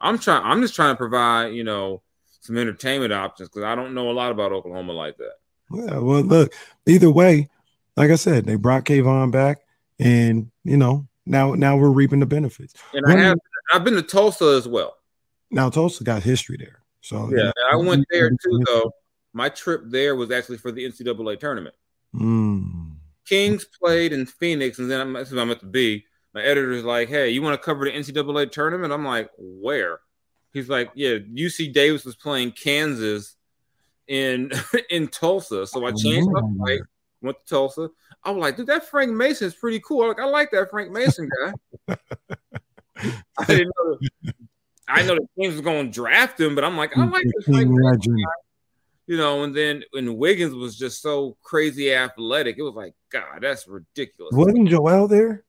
I'm 0.00 0.18
trying. 0.18 0.42
I'm 0.44 0.60
just 0.62 0.74
trying 0.74 0.92
to 0.92 0.96
provide, 0.96 1.48
you 1.48 1.64
know, 1.64 2.02
some 2.40 2.56
entertainment 2.56 3.12
options 3.12 3.48
because 3.48 3.64
I 3.64 3.74
don't 3.74 3.94
know 3.94 4.10
a 4.10 4.12
lot 4.12 4.30
about 4.30 4.52
Oklahoma 4.52 4.92
like 4.92 5.16
that. 5.18 5.34
Yeah. 5.70 5.98
Well, 5.98 6.22
look. 6.22 6.54
Either 6.86 7.10
way, 7.10 7.50
like 7.98 8.10
I 8.12 8.14
said, 8.14 8.46
they 8.46 8.54
brought 8.54 8.84
Kayvon 8.84 9.32
back, 9.32 9.58
and 9.98 10.50
you 10.62 10.76
know 10.76 11.08
now 11.26 11.54
now 11.54 11.76
we're 11.76 11.90
reaping 11.90 12.20
the 12.20 12.26
benefits. 12.26 12.74
And 12.92 13.04
I 13.06 13.18
have 13.18 13.38
I've 13.72 13.84
been 13.84 13.94
to 13.94 14.02
Tulsa 14.02 14.56
as 14.56 14.68
well. 14.68 14.96
Now 15.50 15.68
Tulsa 15.68 16.04
got 16.04 16.22
history 16.22 16.56
there, 16.58 16.82
so 17.00 17.30
yeah, 17.34 17.50
I 17.70 17.76
went 17.76 18.06
there 18.10 18.30
too. 18.30 18.62
Though 18.66 18.92
my 19.32 19.48
trip 19.48 19.82
there 19.86 20.14
was 20.14 20.30
actually 20.30 20.58
for 20.58 20.70
the 20.70 20.88
NCAA 20.88 21.40
tournament. 21.40 21.74
Mm. 22.14 22.92
Kings 23.26 23.66
played 23.66 24.12
in 24.12 24.26
Phoenix, 24.26 24.78
and 24.78 24.90
then 24.90 25.00
I'm, 25.00 25.16
I'm 25.16 25.50
at 25.50 25.60
the 25.60 25.66
Bee. 25.66 26.04
My 26.34 26.42
editor's 26.42 26.84
like, 26.84 27.08
"Hey, 27.08 27.30
you 27.30 27.42
want 27.42 27.60
to 27.60 27.64
cover 27.64 27.84
the 27.84 27.90
NCAA 27.90 28.52
tournament?" 28.52 28.92
I'm 28.92 29.04
like, 29.04 29.28
"Where?" 29.36 29.98
He's 30.52 30.68
like, 30.68 30.90
"Yeah, 30.94 31.18
UC 31.18 31.72
Davis 31.74 32.04
was 32.04 32.14
playing 32.14 32.52
Kansas 32.52 33.34
in 34.06 34.52
in 34.90 35.08
Tulsa." 35.08 35.66
So 35.66 35.84
I 35.84 35.90
changed 35.90 36.30
my 36.30 36.40
flight 36.56 36.80
went 37.22 37.38
to 37.38 37.46
Tulsa. 37.46 37.90
I 38.22 38.30
was 38.30 38.40
like, 38.40 38.56
dude, 38.56 38.66
that 38.66 38.88
Frank 38.88 39.12
Mason 39.12 39.46
is 39.46 39.54
pretty 39.54 39.80
cool. 39.80 40.08
Like, 40.08 40.20
I 40.20 40.24
like 40.24 40.50
that 40.52 40.70
Frank 40.70 40.90
Mason 40.90 41.28
guy. 41.28 41.96
I 43.38 43.44
didn't 43.44 43.72
know. 43.78 44.32
I 44.88 45.02
know 45.02 45.14
the 45.16 45.28
teams 45.38 45.54
was 45.54 45.60
going 45.60 45.86
to 45.86 45.92
draft 45.92 46.40
him, 46.40 46.54
but 46.54 46.64
I'm 46.64 46.76
like, 46.76 46.96
I 46.96 47.04
like 47.04 47.24
this 47.24 47.44
Frank 47.44 47.68
Mason 47.70 48.16
guy. 48.16 48.30
You 49.06 49.16
know, 49.16 49.42
and 49.42 49.54
then 49.54 49.84
when 49.92 50.18
Wiggins 50.18 50.54
was 50.54 50.76
just 50.76 51.00
so 51.00 51.36
crazy 51.42 51.94
athletic, 51.94 52.58
it 52.58 52.62
was 52.62 52.74
like, 52.74 52.94
God, 53.10 53.38
that's 53.40 53.66
ridiculous. 53.66 54.32
Wasn't 54.34 54.68
Joel 54.68 55.08
there? 55.08 55.44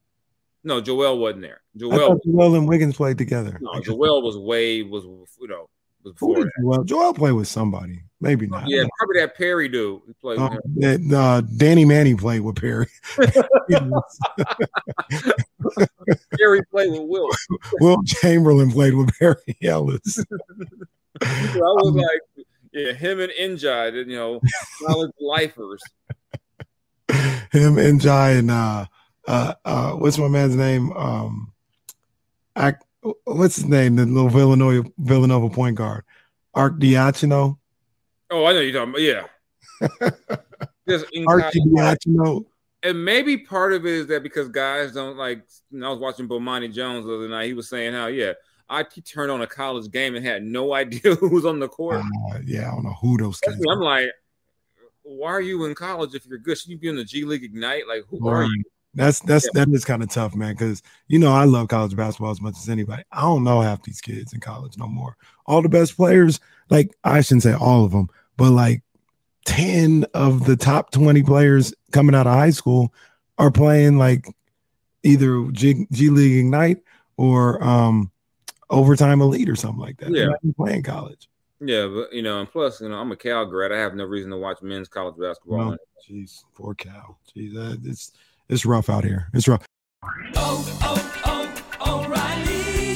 No, 0.63 0.79
Joel 0.79 1.19
wasn't 1.19 1.41
there. 1.41 1.62
Joel, 1.75 2.19
Joel 2.25 2.55
and 2.55 2.67
Wiggins 2.67 2.95
played 2.95 3.17
together. 3.17 3.58
No, 3.62 3.82
Joel 3.82 4.21
was 4.21 4.38
way 4.38 4.84
was 4.84 5.03
you 5.39 5.47
know 5.47 5.69
before 6.03 6.49
Joel, 6.62 6.84
Joel 6.84 7.13
played 7.13 7.34
with 7.34 7.47
somebody. 7.47 8.01
Maybe 8.21 8.47
not. 8.47 8.67
Yeah, 8.67 8.84
probably 8.97 9.21
that 9.21 9.36
Perry 9.36 9.69
dude. 9.69 10.01
Played 10.19 10.39
uh, 10.39 10.49
that, 10.77 11.13
uh, 11.13 11.41
Danny 11.55 11.86
Manning 11.86 12.17
played 12.17 12.41
with 12.41 12.58
Perry. 12.58 12.88
Perry 16.38 16.62
played 16.65 16.91
with 16.91 17.03
Will. 17.03 17.29
Wilt 17.79 18.05
Chamberlain 18.05 18.71
played 18.71 18.95
with 18.95 19.10
Perry 19.17 19.58
Ellis. 19.63 20.15
so 20.15 20.23
I 21.23 21.60
was 21.60 21.88
um, 21.88 21.95
like, 21.95 22.45
yeah, 22.73 22.91
him 22.91 23.21
and 23.21 23.32
Njai, 23.32 24.05
you 24.05 24.15
know, 24.15 24.41
college 24.86 25.12
lifers. 25.21 25.82
Him, 27.51 27.75
Njai, 27.75 28.39
and 28.39 28.51
uh, 28.51 28.86
uh, 29.27 29.53
uh, 29.63 29.91
what's 29.93 30.17
my 30.17 30.27
man's 30.27 30.55
name? 30.55 30.91
Um, 30.91 31.53
I, 32.55 32.75
what's 33.23 33.55
his 33.55 33.65
name? 33.65 33.95
The 33.95 34.05
little 34.05 34.29
Villanova 34.29 34.89
Villanova 34.97 35.49
point 35.49 35.77
guard, 35.77 36.03
Arcidiacono. 36.53 37.58
Oh, 38.31 38.45
I 38.45 38.53
know 38.53 38.59
you're 38.59 38.73
talking 38.73 38.89
about. 38.89 39.01
Yeah. 39.01 40.39
just 40.87 41.05
in 41.13 41.25
Archie 41.27 41.59
college. 41.75 41.99
Biagino. 42.05 42.45
And 42.81 43.03
maybe 43.03 43.37
part 43.37 43.73
of 43.73 43.85
it 43.85 43.91
is 43.91 44.07
that 44.07 44.23
because 44.23 44.47
guys 44.49 44.93
don't 44.93 45.17
like. 45.17 45.45
I 45.73 45.89
was 45.89 45.99
watching 45.99 46.27
Bomani 46.27 46.73
Jones 46.73 47.05
the 47.05 47.13
other 47.13 47.27
night. 47.27 47.47
He 47.47 47.53
was 47.53 47.67
saying 47.67 47.93
how, 47.93 48.07
yeah, 48.07 48.33
I 48.69 48.83
turned 48.83 49.31
on 49.31 49.41
a 49.41 49.47
college 49.47 49.91
game 49.91 50.15
and 50.15 50.25
had 50.25 50.43
no 50.43 50.73
idea 50.73 51.15
who 51.15 51.29
was 51.29 51.45
on 51.45 51.59
the 51.59 51.67
court. 51.67 51.97
Uh, 51.97 52.39
yeah, 52.45 52.67
I 52.67 52.71
don't 52.71 52.83
know 52.83 52.95
who 53.01 53.17
those 53.17 53.39
kids. 53.39 53.61
I'm 53.69 53.79
like, 53.79 54.09
why 55.03 55.29
are 55.29 55.41
you 55.41 55.65
in 55.65 55.75
college 55.75 56.13
if 56.13 56.25
you're 56.25 56.37
good? 56.37 56.57
Should 56.57 56.69
you 56.69 56.77
be 56.77 56.87
in 56.87 56.95
the 56.95 57.03
G 57.03 57.25
League 57.25 57.43
Ignite? 57.43 57.87
Like, 57.87 58.03
who 58.09 58.27
are 58.27 58.43
you? 58.43 58.63
That's 58.93 59.19
that's 59.19 59.49
that 59.53 59.69
is 59.69 59.85
kind 59.85 60.01
of 60.01 60.09
tough, 60.09 60.35
man. 60.35 60.53
Because 60.53 60.81
you 61.07 61.19
know 61.19 61.31
I 61.31 61.43
love 61.43 61.67
college 61.67 61.95
basketball 61.95 62.31
as 62.31 62.41
much 62.41 62.55
as 62.57 62.69
anybody. 62.69 63.03
I 63.11 63.21
don't 63.21 63.43
know 63.43 63.61
half 63.61 63.83
these 63.83 64.01
kids 64.01 64.33
in 64.33 64.39
college 64.39 64.77
no 64.77 64.87
more. 64.87 65.15
All 65.45 65.61
the 65.61 65.69
best 65.69 65.95
players, 65.95 66.39
like 66.69 66.95
I 67.03 67.21
shouldn't 67.21 67.43
say 67.43 67.53
all 67.53 67.86
of 67.86 67.91
them, 67.91 68.10
but 68.38 68.51
like 68.51 68.84
ten 69.45 70.05
of 70.13 70.45
the 70.45 70.55
top 70.55 70.91
twenty 70.91 71.23
players 71.23 71.73
coming 71.91 72.15
out 72.15 72.27
of 72.27 72.34
high 72.34 72.51
school 72.51 72.93
are 73.38 73.51
playing 73.51 73.97
like 73.97 74.27
either 75.03 75.47
G, 75.51 75.88
G 75.91 76.10
League 76.10 76.45
Ignite 76.45 76.84
or 77.17 77.63
um 77.63 78.12
overtime 78.69 79.21
elite 79.21 79.49
or 79.49 79.55
something 79.55 79.79
like 79.79 79.97
that. 79.97 80.12
Yeah. 80.12 80.27
not 80.27 80.55
playing 80.58 80.84
college. 80.84 81.29
Yeah, 81.62 81.88
but 81.88 82.13
you 82.13 82.21
know, 82.21 82.39
and 82.39 82.49
plus, 82.49 82.79
you 82.79 82.88
know, 82.88 82.95
I'm 82.95 83.12
a 83.12 83.17
Cal 83.17 83.45
grad. 83.45 83.73
I 83.73 83.77
have 83.77 83.93
no 83.93 84.05
reason 84.05 84.32
to 84.32 84.38
watch 84.38 84.62
men's 84.62 84.88
college 84.88 85.15
basketball. 85.19 85.71
No, 85.71 85.77
jeez, 86.10 86.43
poor 86.55 86.73
Cal. 86.73 87.19
Jeez, 87.36 87.53
that, 87.53 87.82
it's 87.84 88.13
it's 88.47 88.65
rough 88.65 88.89
out 88.89 89.03
here. 89.03 89.29
It's 89.34 89.47
rough. 89.47 89.65